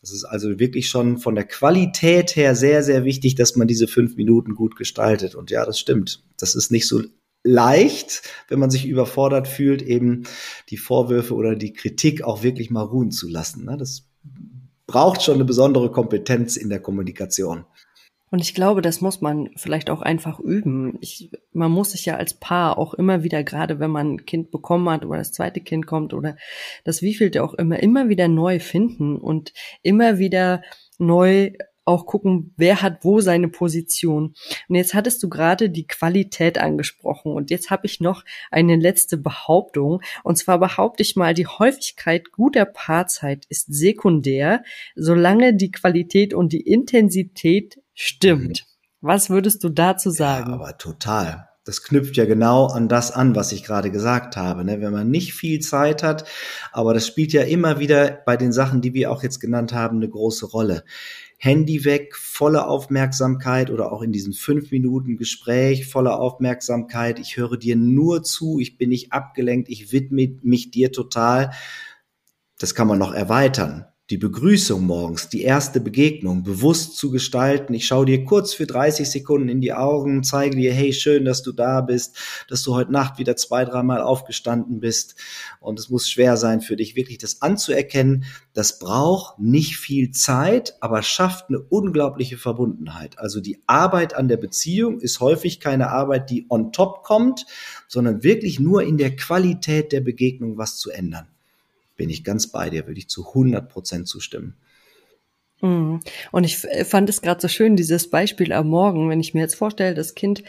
Das 0.00 0.10
ist 0.10 0.24
also 0.24 0.58
wirklich 0.58 0.88
schon 0.88 1.18
von 1.18 1.34
der 1.34 1.44
Qualität 1.44 2.34
her 2.34 2.56
sehr, 2.56 2.82
sehr 2.82 3.04
wichtig, 3.04 3.34
dass 3.34 3.56
man 3.56 3.68
diese 3.68 3.86
fünf 3.86 4.16
Minuten 4.16 4.54
gut 4.54 4.74
gestaltet. 4.74 5.34
Und 5.34 5.50
ja, 5.50 5.66
das 5.66 5.78
stimmt. 5.78 6.24
Das 6.38 6.54
ist 6.54 6.72
nicht 6.72 6.88
so 6.88 7.02
leicht, 7.44 8.22
wenn 8.48 8.58
man 8.58 8.70
sich 8.70 8.86
überfordert 8.86 9.46
fühlt, 9.46 9.82
eben 9.82 10.22
die 10.70 10.78
Vorwürfe 10.78 11.34
oder 11.34 11.54
die 11.54 11.74
Kritik 11.74 12.24
auch 12.24 12.42
wirklich 12.42 12.70
mal 12.70 12.82
ruhen 12.82 13.10
zu 13.10 13.28
lassen. 13.28 13.66
Ne? 13.66 13.76
Das 13.76 14.08
braucht 14.86 15.22
schon 15.22 15.34
eine 15.34 15.44
besondere 15.44 15.90
Kompetenz 15.90 16.56
in 16.56 16.68
der 16.68 16.80
Kommunikation. 16.80 17.64
Und 18.30 18.40
ich 18.40 18.54
glaube, 18.54 18.82
das 18.82 19.00
muss 19.00 19.20
man 19.20 19.50
vielleicht 19.56 19.90
auch 19.90 20.02
einfach 20.02 20.40
üben. 20.40 20.98
Ich, 21.00 21.30
man 21.52 21.70
muss 21.70 21.92
sich 21.92 22.04
ja 22.04 22.16
als 22.16 22.34
Paar 22.34 22.78
auch 22.78 22.94
immer 22.94 23.22
wieder, 23.22 23.44
gerade 23.44 23.78
wenn 23.78 23.90
man 23.90 24.14
ein 24.14 24.26
Kind 24.26 24.50
bekommen 24.50 24.88
hat 24.88 25.04
oder 25.04 25.18
das 25.18 25.32
zweite 25.32 25.60
Kind 25.60 25.86
kommt 25.86 26.12
oder 26.12 26.36
das 26.84 27.00
wievielte 27.00 27.44
auch 27.44 27.54
immer, 27.54 27.80
immer 27.80 28.08
wieder 28.08 28.26
neu 28.28 28.58
finden 28.58 29.16
und 29.18 29.52
immer 29.82 30.18
wieder 30.18 30.62
neu 30.98 31.52
auch 31.84 32.06
gucken, 32.06 32.54
wer 32.56 32.82
hat 32.82 33.04
wo 33.04 33.20
seine 33.20 33.48
Position. 33.48 34.34
Und 34.68 34.74
jetzt 34.74 34.94
hattest 34.94 35.22
du 35.22 35.28
gerade 35.28 35.70
die 35.70 35.86
Qualität 35.86 36.58
angesprochen 36.58 37.32
und 37.32 37.50
jetzt 37.50 37.70
habe 37.70 37.86
ich 37.86 38.00
noch 38.00 38.24
eine 38.50 38.76
letzte 38.76 39.16
Behauptung. 39.18 40.00
Und 40.22 40.36
zwar 40.36 40.58
behaupte 40.58 41.02
ich 41.02 41.16
mal, 41.16 41.34
die 41.34 41.46
Häufigkeit 41.46 42.32
guter 42.32 42.64
Paarzeit 42.64 43.44
ist 43.48 43.72
sekundär, 43.72 44.62
solange 44.96 45.54
die 45.54 45.70
Qualität 45.70 46.34
und 46.34 46.52
die 46.52 46.62
Intensität 46.62 47.80
Stimmt. 47.94 48.66
Was 49.00 49.30
würdest 49.30 49.62
du 49.62 49.68
dazu 49.68 50.10
sagen? 50.10 50.50
Ja, 50.50 50.54
aber 50.54 50.78
total. 50.78 51.48
das 51.64 51.82
knüpft 51.82 52.16
ja 52.16 52.26
genau 52.26 52.66
an 52.66 52.88
das 52.88 53.10
an, 53.10 53.34
was 53.34 53.52
ich 53.52 53.64
gerade 53.64 53.90
gesagt 53.90 54.36
habe. 54.36 54.64
Ne? 54.64 54.80
Wenn 54.80 54.92
man 54.92 55.10
nicht 55.10 55.32
viel 55.32 55.60
Zeit 55.60 56.02
hat, 56.02 56.28
aber 56.72 56.92
das 56.92 57.06
spielt 57.06 57.32
ja 57.32 57.42
immer 57.42 57.78
wieder 57.78 58.22
bei 58.26 58.36
den 58.36 58.52
Sachen, 58.52 58.82
die 58.82 58.92
wir 58.92 59.10
auch 59.10 59.22
jetzt 59.22 59.40
genannt 59.40 59.72
haben, 59.72 59.96
eine 59.96 60.08
große 60.08 60.46
Rolle. 60.46 60.84
Handy 61.38 61.84
weg, 61.84 62.16
volle 62.16 62.66
Aufmerksamkeit 62.66 63.70
oder 63.70 63.92
auch 63.92 64.02
in 64.02 64.12
diesem 64.12 64.32
fünf 64.32 64.70
Minuten 64.70 65.16
Gespräch, 65.16 65.86
volle 65.86 66.16
Aufmerksamkeit. 66.16 67.18
Ich 67.18 67.36
höre 67.36 67.56
dir 67.56 67.76
nur 67.76 68.22
zu, 68.22 68.58
ich 68.60 68.76
bin 68.78 68.90
nicht 68.90 69.12
abgelenkt, 69.12 69.68
ich 69.68 69.92
widme 69.92 70.38
mich 70.42 70.70
dir 70.70 70.92
total. 70.92 71.50
Das 72.58 72.74
kann 72.74 72.88
man 72.88 72.98
noch 72.98 73.12
erweitern 73.12 73.86
die 74.10 74.18
Begrüßung 74.18 74.84
morgens, 74.84 75.30
die 75.30 75.40
erste 75.40 75.80
Begegnung 75.80 76.42
bewusst 76.42 76.98
zu 76.98 77.10
gestalten. 77.10 77.72
Ich 77.72 77.86
schaue 77.86 78.04
dir 78.04 78.22
kurz 78.26 78.52
für 78.52 78.66
30 78.66 79.10
Sekunden 79.10 79.48
in 79.48 79.62
die 79.62 79.72
Augen, 79.72 80.22
zeige 80.22 80.56
dir, 80.56 80.74
hey, 80.74 80.92
schön, 80.92 81.24
dass 81.24 81.42
du 81.42 81.52
da 81.52 81.80
bist, 81.80 82.18
dass 82.50 82.62
du 82.62 82.74
heute 82.74 82.92
Nacht 82.92 83.18
wieder 83.18 83.34
zwei, 83.36 83.64
dreimal 83.64 84.02
aufgestanden 84.02 84.78
bist. 84.78 85.14
Und 85.58 85.78
es 85.78 85.88
muss 85.88 86.10
schwer 86.10 86.36
sein 86.36 86.60
für 86.60 86.76
dich, 86.76 86.96
wirklich 86.96 87.16
das 87.16 87.40
anzuerkennen. 87.40 88.26
Das 88.52 88.78
braucht 88.78 89.38
nicht 89.38 89.78
viel 89.78 90.10
Zeit, 90.10 90.76
aber 90.80 91.00
schafft 91.02 91.48
eine 91.48 91.60
unglaubliche 91.60 92.36
Verbundenheit. 92.36 93.18
Also 93.18 93.40
die 93.40 93.62
Arbeit 93.66 94.14
an 94.14 94.28
der 94.28 94.36
Beziehung 94.36 95.00
ist 95.00 95.20
häufig 95.20 95.60
keine 95.60 95.88
Arbeit, 95.88 96.28
die 96.28 96.44
on 96.50 96.72
top 96.72 97.04
kommt, 97.04 97.46
sondern 97.88 98.22
wirklich 98.22 98.60
nur 98.60 98.82
in 98.82 98.98
der 98.98 99.16
Qualität 99.16 99.92
der 99.92 100.02
Begegnung 100.02 100.58
was 100.58 100.76
zu 100.76 100.90
ändern 100.90 101.28
bin 101.96 102.10
ich 102.10 102.24
ganz 102.24 102.48
bei 102.48 102.70
dir, 102.70 102.86
würde 102.86 102.98
ich 102.98 103.08
zu 103.08 103.28
100 103.28 103.68
Prozent 103.68 104.08
zustimmen. 104.08 104.56
Mhm. 105.60 106.00
Und 106.32 106.44
ich 106.44 106.58
fand 106.58 107.08
es 107.08 107.22
gerade 107.22 107.40
so 107.40 107.48
schön, 107.48 107.76
dieses 107.76 108.10
Beispiel 108.10 108.52
am 108.52 108.68
Morgen, 108.68 109.08
wenn 109.08 109.20
ich 109.20 109.34
mir 109.34 109.40
jetzt 109.40 109.54
vorstelle, 109.54 109.94
das 109.94 110.14
Kind 110.14 110.42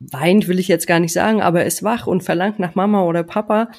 weint, 0.00 0.46
will 0.46 0.58
ich 0.58 0.68
jetzt 0.68 0.86
gar 0.86 1.00
nicht 1.00 1.12
sagen, 1.12 1.42
aber 1.42 1.64
ist 1.64 1.82
wach 1.82 2.06
und 2.06 2.22
verlangt 2.22 2.58
nach 2.58 2.74
Mama 2.74 3.02
oder 3.02 3.24
Papa 3.24 3.70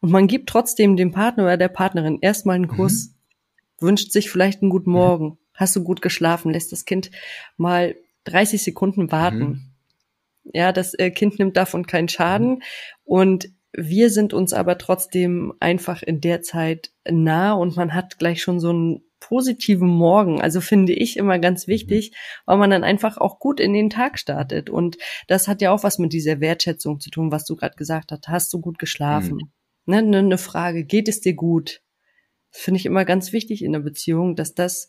und 0.00 0.10
man 0.10 0.26
gibt 0.26 0.48
trotzdem 0.48 0.96
dem 0.96 1.12
Partner 1.12 1.44
oder 1.44 1.56
der 1.56 1.68
Partnerin 1.68 2.18
erstmal 2.20 2.56
einen 2.56 2.68
Kuss, 2.68 3.10
mhm. 3.80 3.86
wünscht 3.86 4.10
sich 4.10 4.30
vielleicht 4.30 4.62
einen 4.62 4.70
guten 4.70 4.90
Morgen, 4.90 5.24
mhm. 5.24 5.38
hast 5.54 5.76
du 5.76 5.84
gut 5.84 6.02
geschlafen, 6.02 6.52
lässt 6.52 6.72
das 6.72 6.84
Kind 6.84 7.10
mal 7.56 7.94
30 8.24 8.62
Sekunden 8.62 9.12
warten. 9.12 9.38
Mhm. 9.38 9.62
Ja, 10.52 10.72
das 10.72 10.94
äh, 10.94 11.10
Kind 11.10 11.38
nimmt 11.38 11.56
davon 11.56 11.86
keinen 11.86 12.08
Schaden 12.08 12.48
mhm. 12.48 12.62
und 13.04 13.50
wir 13.72 14.10
sind 14.10 14.32
uns 14.32 14.52
aber 14.52 14.78
trotzdem 14.78 15.52
einfach 15.60 16.02
in 16.02 16.20
der 16.20 16.42
Zeit 16.42 16.90
nah 17.08 17.52
und 17.52 17.76
man 17.76 17.94
hat 17.94 18.18
gleich 18.18 18.42
schon 18.42 18.60
so 18.60 18.70
einen 18.70 19.02
positiven 19.20 19.88
Morgen. 19.88 20.40
Also 20.40 20.60
finde 20.60 20.92
ich 20.92 21.16
immer 21.16 21.38
ganz 21.38 21.66
mhm. 21.66 21.72
wichtig, 21.72 22.12
weil 22.46 22.56
man 22.56 22.70
dann 22.70 22.84
einfach 22.84 23.18
auch 23.18 23.38
gut 23.38 23.60
in 23.60 23.72
den 23.72 23.90
Tag 23.90 24.18
startet. 24.18 24.70
Und 24.70 24.96
das 25.26 25.48
hat 25.48 25.60
ja 25.60 25.72
auch 25.72 25.82
was 25.82 25.98
mit 25.98 26.12
dieser 26.12 26.40
Wertschätzung 26.40 27.00
zu 27.00 27.10
tun, 27.10 27.30
was 27.32 27.44
du 27.44 27.56
gerade 27.56 27.76
gesagt 27.76 28.12
hast. 28.12 28.28
Hast 28.28 28.52
du 28.52 28.60
gut 28.60 28.78
geschlafen? 28.78 29.36
Mhm. 29.36 29.52
Ne, 29.86 30.02
ne, 30.02 30.22
ne 30.22 30.38
Frage, 30.38 30.84
geht 30.84 31.08
es 31.08 31.20
dir 31.20 31.34
gut? 31.34 31.80
Das 32.52 32.62
finde 32.62 32.78
ich 32.78 32.86
immer 32.86 33.04
ganz 33.04 33.32
wichtig 33.32 33.62
in 33.62 33.72
der 33.72 33.80
Beziehung, 33.80 34.36
dass 34.36 34.54
das 34.54 34.88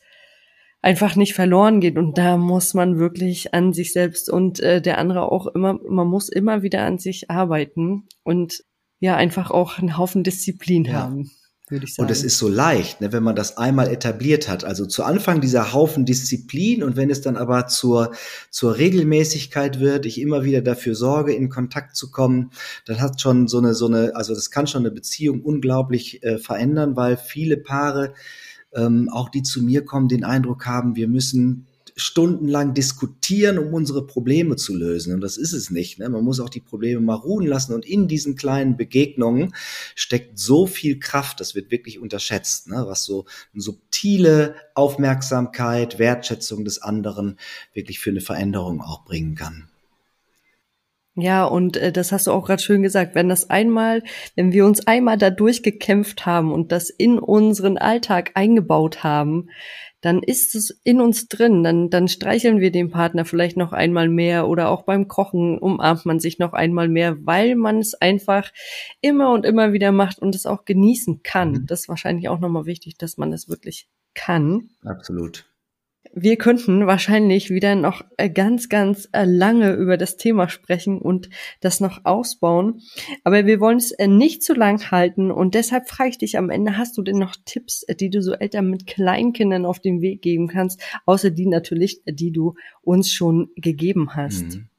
einfach 0.81 1.15
nicht 1.15 1.33
verloren 1.33 1.81
geht. 1.81 1.97
Und 1.97 2.17
da 2.17 2.37
muss 2.37 2.73
man 2.73 2.99
wirklich 2.99 3.53
an 3.53 3.73
sich 3.73 3.91
selbst 3.91 4.29
und 4.29 4.59
äh, 4.59 4.81
der 4.81 4.97
andere 4.97 5.31
auch 5.31 5.47
immer, 5.47 5.73
man 5.73 6.07
muss 6.07 6.29
immer 6.29 6.61
wieder 6.61 6.85
an 6.85 6.99
sich 6.99 7.29
arbeiten 7.29 8.07
und 8.23 8.63
ja 8.99 9.15
einfach 9.15 9.51
auch 9.51 9.77
einen 9.79 9.97
Haufen 9.97 10.23
Disziplin 10.23 10.85
ja. 10.85 10.93
haben. 10.93 11.31
Würde 11.69 11.85
ich 11.85 11.93
sagen. 11.93 12.07
Und 12.07 12.11
es 12.11 12.23
ist 12.23 12.39
so 12.39 12.47
leicht, 12.47 12.99
ne, 12.99 13.13
wenn 13.13 13.21
man 13.21 13.35
das 13.35 13.57
einmal 13.57 13.89
etabliert 13.89 14.49
hat. 14.49 14.65
Also 14.65 14.87
zu 14.87 15.03
Anfang 15.03 15.39
dieser 15.39 15.71
Haufen 15.71 16.03
Disziplin 16.03 16.81
und 16.81 16.95
wenn 16.95 17.11
es 17.11 17.21
dann 17.21 17.37
aber 17.37 17.67
zur, 17.67 18.11
zur 18.49 18.77
Regelmäßigkeit 18.77 19.79
wird, 19.79 20.07
ich 20.07 20.19
immer 20.19 20.43
wieder 20.43 20.61
dafür 20.61 20.95
sorge, 20.95 21.33
in 21.33 21.49
Kontakt 21.49 21.95
zu 21.95 22.09
kommen, 22.09 22.51
dann 22.85 22.99
hat 22.99 23.21
schon 23.21 23.47
so 23.47 23.59
eine, 23.59 23.75
so 23.75 23.85
eine, 23.85 24.15
also 24.15 24.33
das 24.33 24.49
kann 24.49 24.65
schon 24.65 24.81
eine 24.81 24.91
Beziehung 24.91 25.41
unglaublich 25.41 26.23
äh, 26.23 26.39
verändern, 26.39 26.95
weil 26.95 27.17
viele 27.17 27.57
Paare, 27.57 28.13
ähm, 28.73 29.07
auch 29.11 29.29
die 29.29 29.43
zu 29.43 29.61
mir 29.61 29.85
kommen, 29.85 30.07
den 30.07 30.23
Eindruck 30.23 30.65
haben, 30.65 30.95
wir 30.95 31.07
müssen 31.07 31.67
stundenlang 31.95 32.73
diskutieren, 32.73 33.57
um 33.57 33.73
unsere 33.73 34.05
Probleme 34.05 34.55
zu 34.55 34.75
lösen. 34.75 35.13
Und 35.13 35.21
das 35.21 35.37
ist 35.37 35.53
es 35.53 35.69
nicht. 35.69 35.99
Ne? 35.99 36.09
Man 36.09 36.23
muss 36.23 36.39
auch 36.39 36.49
die 36.49 36.59
Probleme 36.59 37.01
mal 37.01 37.15
ruhen 37.15 37.45
lassen. 37.45 37.73
Und 37.73 37.85
in 37.85 38.07
diesen 38.07 38.35
kleinen 38.35 38.77
Begegnungen 38.77 39.53
steckt 39.95 40.39
so 40.39 40.67
viel 40.67 40.99
Kraft, 40.99 41.39
das 41.39 41.55
wird 41.55 41.71
wirklich 41.71 41.99
unterschätzt, 41.99 42.67
ne? 42.67 42.83
was 42.87 43.03
so 43.03 43.25
eine 43.53 43.61
subtile 43.61 44.55
Aufmerksamkeit, 44.75 45.99
Wertschätzung 45.99 46.65
des 46.65 46.81
anderen 46.81 47.37
wirklich 47.73 47.99
für 47.99 48.09
eine 48.09 48.21
Veränderung 48.21 48.81
auch 48.81 49.05
bringen 49.05 49.35
kann. 49.35 49.69
Ja, 51.21 51.43
und 51.43 51.75
äh, 51.75 51.91
das 51.91 52.11
hast 52.11 52.27
du 52.27 52.31
auch 52.31 52.45
gerade 52.45 52.61
schön 52.61 52.81
gesagt, 52.81 53.13
wenn 53.13 53.27
das 53.27 53.49
einmal, 53.49 54.03
wenn 54.35 54.53
wir 54.53 54.65
uns 54.65 54.87
einmal 54.87 55.17
da 55.17 55.29
durchgekämpft 55.29 56.25
haben 56.25 56.53
und 56.53 56.71
das 56.71 56.89
in 56.89 57.19
unseren 57.19 57.77
Alltag 57.77 58.31
eingebaut 58.35 59.03
haben, 59.03 59.49
dann 60.01 60.23
ist 60.23 60.55
es 60.55 60.79
in 60.83 61.01
uns 61.01 61.27
drin, 61.27 61.63
dann, 61.63 61.89
dann 61.89 62.07
streicheln 62.07 62.59
wir 62.59 62.71
den 62.71 62.89
Partner 62.89 63.25
vielleicht 63.25 63.57
noch 63.57 63.73
einmal 63.73 64.07
mehr 64.07 64.47
oder 64.47 64.69
auch 64.69 64.83
beim 64.83 65.07
Kochen 65.07 65.57
umarmt 65.57 66.05
man 66.05 66.19
sich 66.19 66.39
noch 66.39 66.53
einmal 66.53 66.87
mehr, 66.87 67.17
weil 67.25 67.55
man 67.55 67.79
es 67.79 67.93
einfach 67.95 68.51
immer 69.01 69.31
und 69.33 69.45
immer 69.45 69.73
wieder 69.73 69.91
macht 69.91 70.19
und 70.19 70.35
es 70.35 70.45
auch 70.45 70.65
genießen 70.65 71.21
kann. 71.23 71.51
Mhm. 71.51 71.65
Das 71.65 71.81
ist 71.81 71.89
wahrscheinlich 71.89 72.29
auch 72.29 72.39
nochmal 72.39 72.65
wichtig, 72.65 72.97
dass 72.97 73.17
man 73.17 73.33
es 73.33 73.49
wirklich 73.49 73.87
kann. 74.13 74.69
Absolut. 74.83 75.48
Wir 76.13 76.37
könnten 76.37 76.87
wahrscheinlich 76.87 77.49
wieder 77.49 77.75
noch 77.75 78.03
äh, 78.17 78.29
ganz, 78.29 78.67
ganz 78.67 79.07
äh, 79.11 79.25
lange 79.25 79.73
über 79.73 79.95
das 79.95 80.17
Thema 80.17 80.49
sprechen 80.49 80.99
und 80.99 81.29
das 81.61 81.79
noch 81.79 82.03
ausbauen. 82.03 82.81
Aber 83.23 83.45
wir 83.45 83.59
wollen 83.59 83.77
es 83.77 83.91
äh, 83.91 84.07
nicht 84.07 84.43
zu 84.43 84.53
lang 84.53 84.91
halten 84.91 85.31
und 85.31 85.53
deshalb 85.53 85.87
frage 85.87 86.09
ich 86.09 86.17
dich 86.17 86.37
am 86.37 86.49
Ende, 86.49 86.77
hast 86.77 86.97
du 86.97 87.03
denn 87.03 87.19
noch 87.19 87.35
Tipps, 87.45 87.85
die 87.99 88.09
du 88.09 88.21
so 88.21 88.33
Eltern 88.33 88.69
mit 88.69 88.87
Kleinkindern 88.87 89.65
auf 89.65 89.79
den 89.79 90.01
Weg 90.01 90.21
geben 90.21 90.47
kannst, 90.47 90.81
außer 91.05 91.29
die 91.29 91.45
natürlich, 91.45 92.01
die 92.05 92.31
du 92.31 92.55
uns 92.81 93.11
schon 93.11 93.49
gegeben 93.55 94.15
hast? 94.15 94.57
Mhm 94.57 94.69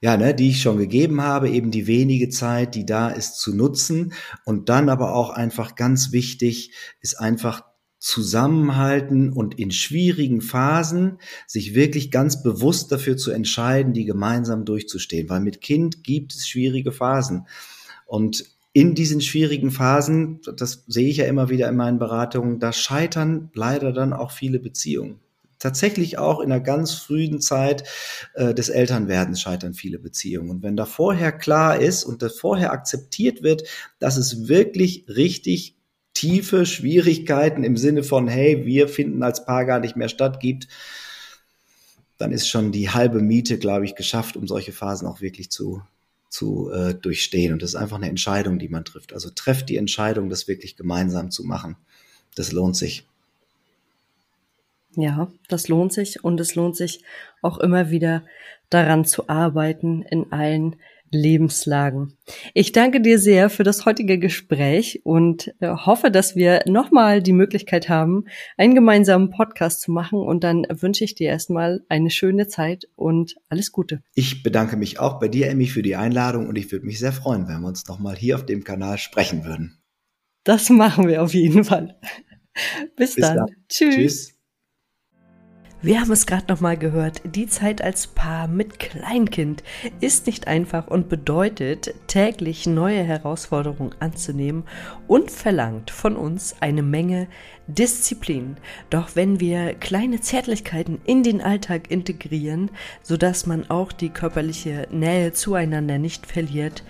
ja, 0.00 0.16
ne, 0.16 0.34
die 0.34 0.50
ich 0.50 0.62
schon 0.62 0.78
gegeben 0.78 1.20
habe, 1.20 1.50
eben 1.50 1.70
die 1.70 1.86
wenige 1.86 2.28
Zeit, 2.28 2.74
die 2.74 2.86
da 2.86 3.08
ist, 3.08 3.40
zu 3.40 3.54
nutzen. 3.54 4.12
Und 4.44 4.68
dann 4.68 4.88
aber 4.88 5.14
auch 5.14 5.30
einfach 5.30 5.74
ganz 5.74 6.12
wichtig, 6.12 6.72
ist 7.00 7.18
einfach 7.18 7.62
zusammenhalten 7.98 9.32
und 9.32 9.58
in 9.58 9.70
schwierigen 9.70 10.40
Phasen 10.40 11.18
sich 11.46 11.74
wirklich 11.74 12.10
ganz 12.10 12.42
bewusst 12.42 12.92
dafür 12.92 13.16
zu 13.16 13.30
entscheiden, 13.32 13.92
die 13.92 14.04
gemeinsam 14.04 14.64
durchzustehen. 14.64 15.28
Weil 15.28 15.40
mit 15.40 15.60
Kind 15.60 16.04
gibt 16.04 16.34
es 16.34 16.48
schwierige 16.48 16.92
Phasen. 16.92 17.46
Und 18.06 18.44
in 18.72 18.94
diesen 18.94 19.20
schwierigen 19.20 19.72
Phasen, 19.72 20.40
das 20.56 20.84
sehe 20.86 21.08
ich 21.08 21.16
ja 21.16 21.24
immer 21.24 21.48
wieder 21.48 21.68
in 21.68 21.76
meinen 21.76 21.98
Beratungen, 21.98 22.60
da 22.60 22.72
scheitern 22.72 23.50
leider 23.54 23.92
dann 23.92 24.12
auch 24.12 24.30
viele 24.30 24.60
Beziehungen. 24.60 25.18
Tatsächlich 25.58 26.18
auch 26.18 26.38
in 26.38 26.52
einer 26.52 26.60
ganz 26.60 26.92
frühen 26.92 27.40
Zeit 27.40 27.82
äh, 28.34 28.54
des 28.54 28.68
Elternwerdens 28.68 29.40
scheitern 29.40 29.74
viele 29.74 29.98
Beziehungen. 29.98 30.50
Und 30.50 30.62
wenn 30.62 30.76
da 30.76 30.86
vorher 30.86 31.32
klar 31.32 31.80
ist 31.80 32.04
und 32.04 32.22
das 32.22 32.38
vorher 32.38 32.72
akzeptiert 32.72 33.42
wird, 33.42 33.64
dass 33.98 34.16
es 34.16 34.46
wirklich 34.46 35.06
richtig 35.08 35.77
tiefe 36.18 36.66
Schwierigkeiten 36.66 37.62
im 37.62 37.76
Sinne 37.76 38.02
von, 38.02 38.26
hey, 38.26 38.66
wir 38.66 38.88
finden 38.88 39.22
als 39.22 39.44
Paar 39.44 39.64
gar 39.64 39.78
nicht 39.78 39.94
mehr 39.94 40.08
statt 40.08 40.40
gibt, 40.40 40.66
dann 42.18 42.32
ist 42.32 42.48
schon 42.48 42.72
die 42.72 42.90
halbe 42.90 43.20
Miete, 43.20 43.56
glaube 43.56 43.84
ich, 43.84 43.94
geschafft, 43.94 44.36
um 44.36 44.48
solche 44.48 44.72
Phasen 44.72 45.06
auch 45.06 45.20
wirklich 45.20 45.48
zu, 45.52 45.80
zu 46.28 46.72
äh, 46.72 46.92
durchstehen. 46.92 47.52
Und 47.52 47.62
das 47.62 47.70
ist 47.70 47.76
einfach 47.76 47.98
eine 47.98 48.08
Entscheidung, 48.08 48.58
die 48.58 48.68
man 48.68 48.84
trifft. 48.84 49.12
Also 49.12 49.30
trefft 49.30 49.68
die 49.68 49.76
Entscheidung, 49.76 50.28
das 50.28 50.48
wirklich 50.48 50.74
gemeinsam 50.74 51.30
zu 51.30 51.44
machen. 51.44 51.76
Das 52.34 52.50
lohnt 52.50 52.74
sich. 52.74 53.06
Ja, 54.96 55.30
das 55.46 55.68
lohnt 55.68 55.92
sich 55.92 56.24
und 56.24 56.40
es 56.40 56.56
lohnt 56.56 56.76
sich 56.76 57.04
auch 57.42 57.58
immer 57.58 57.90
wieder 57.90 58.24
daran 58.70 59.04
zu 59.04 59.28
arbeiten 59.28 60.02
in 60.02 60.32
allen 60.32 60.74
Lebenslagen. 61.10 62.16
Ich 62.54 62.72
danke 62.72 63.00
dir 63.00 63.18
sehr 63.18 63.50
für 63.50 63.64
das 63.64 63.86
heutige 63.86 64.18
Gespräch 64.18 65.00
und 65.04 65.54
äh, 65.60 65.68
hoffe, 65.68 66.10
dass 66.10 66.36
wir 66.36 66.62
nochmal 66.66 67.22
die 67.22 67.32
Möglichkeit 67.32 67.88
haben, 67.88 68.24
einen 68.56 68.74
gemeinsamen 68.74 69.30
Podcast 69.30 69.80
zu 69.80 69.92
machen. 69.92 70.18
Und 70.20 70.44
dann 70.44 70.66
wünsche 70.70 71.04
ich 71.04 71.14
dir 71.14 71.28
erstmal 71.28 71.80
eine 71.88 72.10
schöne 72.10 72.48
Zeit 72.48 72.88
und 72.96 73.36
alles 73.48 73.72
Gute. 73.72 74.02
Ich 74.14 74.42
bedanke 74.42 74.76
mich 74.76 74.98
auch 74.98 75.18
bei 75.18 75.28
dir, 75.28 75.48
Emmy, 75.48 75.66
für 75.66 75.82
die 75.82 75.96
Einladung 75.96 76.48
und 76.48 76.56
ich 76.56 76.70
würde 76.72 76.86
mich 76.86 76.98
sehr 76.98 77.12
freuen, 77.12 77.48
wenn 77.48 77.60
wir 77.60 77.68
uns 77.68 77.86
nochmal 77.86 78.16
hier 78.16 78.36
auf 78.36 78.46
dem 78.46 78.64
Kanal 78.64 78.98
sprechen 78.98 79.44
würden. 79.44 79.78
Das 80.44 80.70
machen 80.70 81.08
wir 81.08 81.22
auf 81.22 81.34
jeden 81.34 81.64
Fall. 81.64 81.96
Bis, 82.96 83.14
Bis 83.14 83.22
dann. 83.26 83.36
dann. 83.36 83.46
Tschüss. 83.68 83.94
Tschüss. 83.94 84.37
Wir 85.80 86.00
haben 86.00 86.10
es 86.10 86.26
gerade 86.26 86.46
nochmal 86.48 86.76
gehört, 86.76 87.22
die 87.24 87.46
Zeit 87.46 87.82
als 87.82 88.08
Paar 88.08 88.48
mit 88.48 88.80
Kleinkind 88.80 89.62
ist 90.00 90.26
nicht 90.26 90.48
einfach 90.48 90.88
und 90.88 91.08
bedeutet, 91.08 91.94
täglich 92.08 92.66
neue 92.66 93.04
Herausforderungen 93.04 93.94
anzunehmen 94.00 94.64
und 95.06 95.30
verlangt 95.30 95.92
von 95.92 96.16
uns 96.16 96.56
eine 96.58 96.82
Menge 96.82 97.28
Disziplin. 97.68 98.56
Doch 98.90 99.10
wenn 99.14 99.38
wir 99.38 99.72
kleine 99.74 100.20
Zärtlichkeiten 100.20 101.00
in 101.04 101.22
den 101.22 101.40
Alltag 101.40 101.92
integrieren, 101.92 102.72
sodass 103.04 103.46
man 103.46 103.70
auch 103.70 103.92
die 103.92 104.08
körperliche 104.08 104.88
Nähe 104.90 105.32
zueinander 105.32 105.98
nicht 105.98 106.26
verliert, 106.26 106.82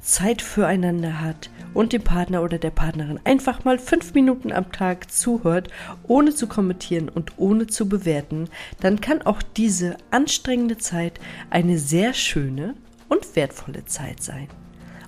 Zeit 0.00 0.42
füreinander 0.42 1.20
hat 1.20 1.50
und 1.74 1.92
dem 1.92 2.02
Partner 2.02 2.42
oder 2.42 2.58
der 2.58 2.70
Partnerin 2.70 3.20
einfach 3.24 3.64
mal 3.64 3.78
fünf 3.78 4.14
Minuten 4.14 4.52
am 4.52 4.72
Tag 4.72 5.10
zuhört, 5.10 5.68
ohne 6.06 6.34
zu 6.34 6.46
kommentieren 6.46 7.08
und 7.08 7.32
ohne 7.36 7.66
zu 7.66 7.88
bewerten, 7.88 8.48
dann 8.80 9.00
kann 9.00 9.22
auch 9.22 9.42
diese 9.42 9.96
anstrengende 10.10 10.78
Zeit 10.78 11.20
eine 11.50 11.78
sehr 11.78 12.14
schöne 12.14 12.74
und 13.08 13.36
wertvolle 13.36 13.84
Zeit 13.84 14.22
sein. 14.22 14.48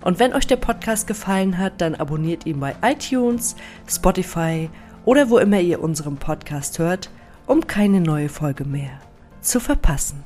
Und 0.03 0.18
wenn 0.18 0.33
euch 0.33 0.46
der 0.46 0.57
Podcast 0.57 1.07
gefallen 1.07 1.59
hat, 1.59 1.81
dann 1.81 1.94
abonniert 1.94 2.46
ihn 2.46 2.61
bei 2.61 2.74
iTunes, 2.83 3.57
Spotify 3.88 4.70
oder 5.05 5.31
wo 5.31 5.38
immer 5.38 5.61
ihr 5.61 5.83
unseren 5.83 6.16
Podcast 6.16 6.79
hört, 6.79 7.11
um 7.46 7.66
keine 7.66 8.01
neue 8.01 8.29
Folge 8.29 8.64
mehr 8.64 9.01
zu 9.40 9.61
verpassen. 9.61 10.24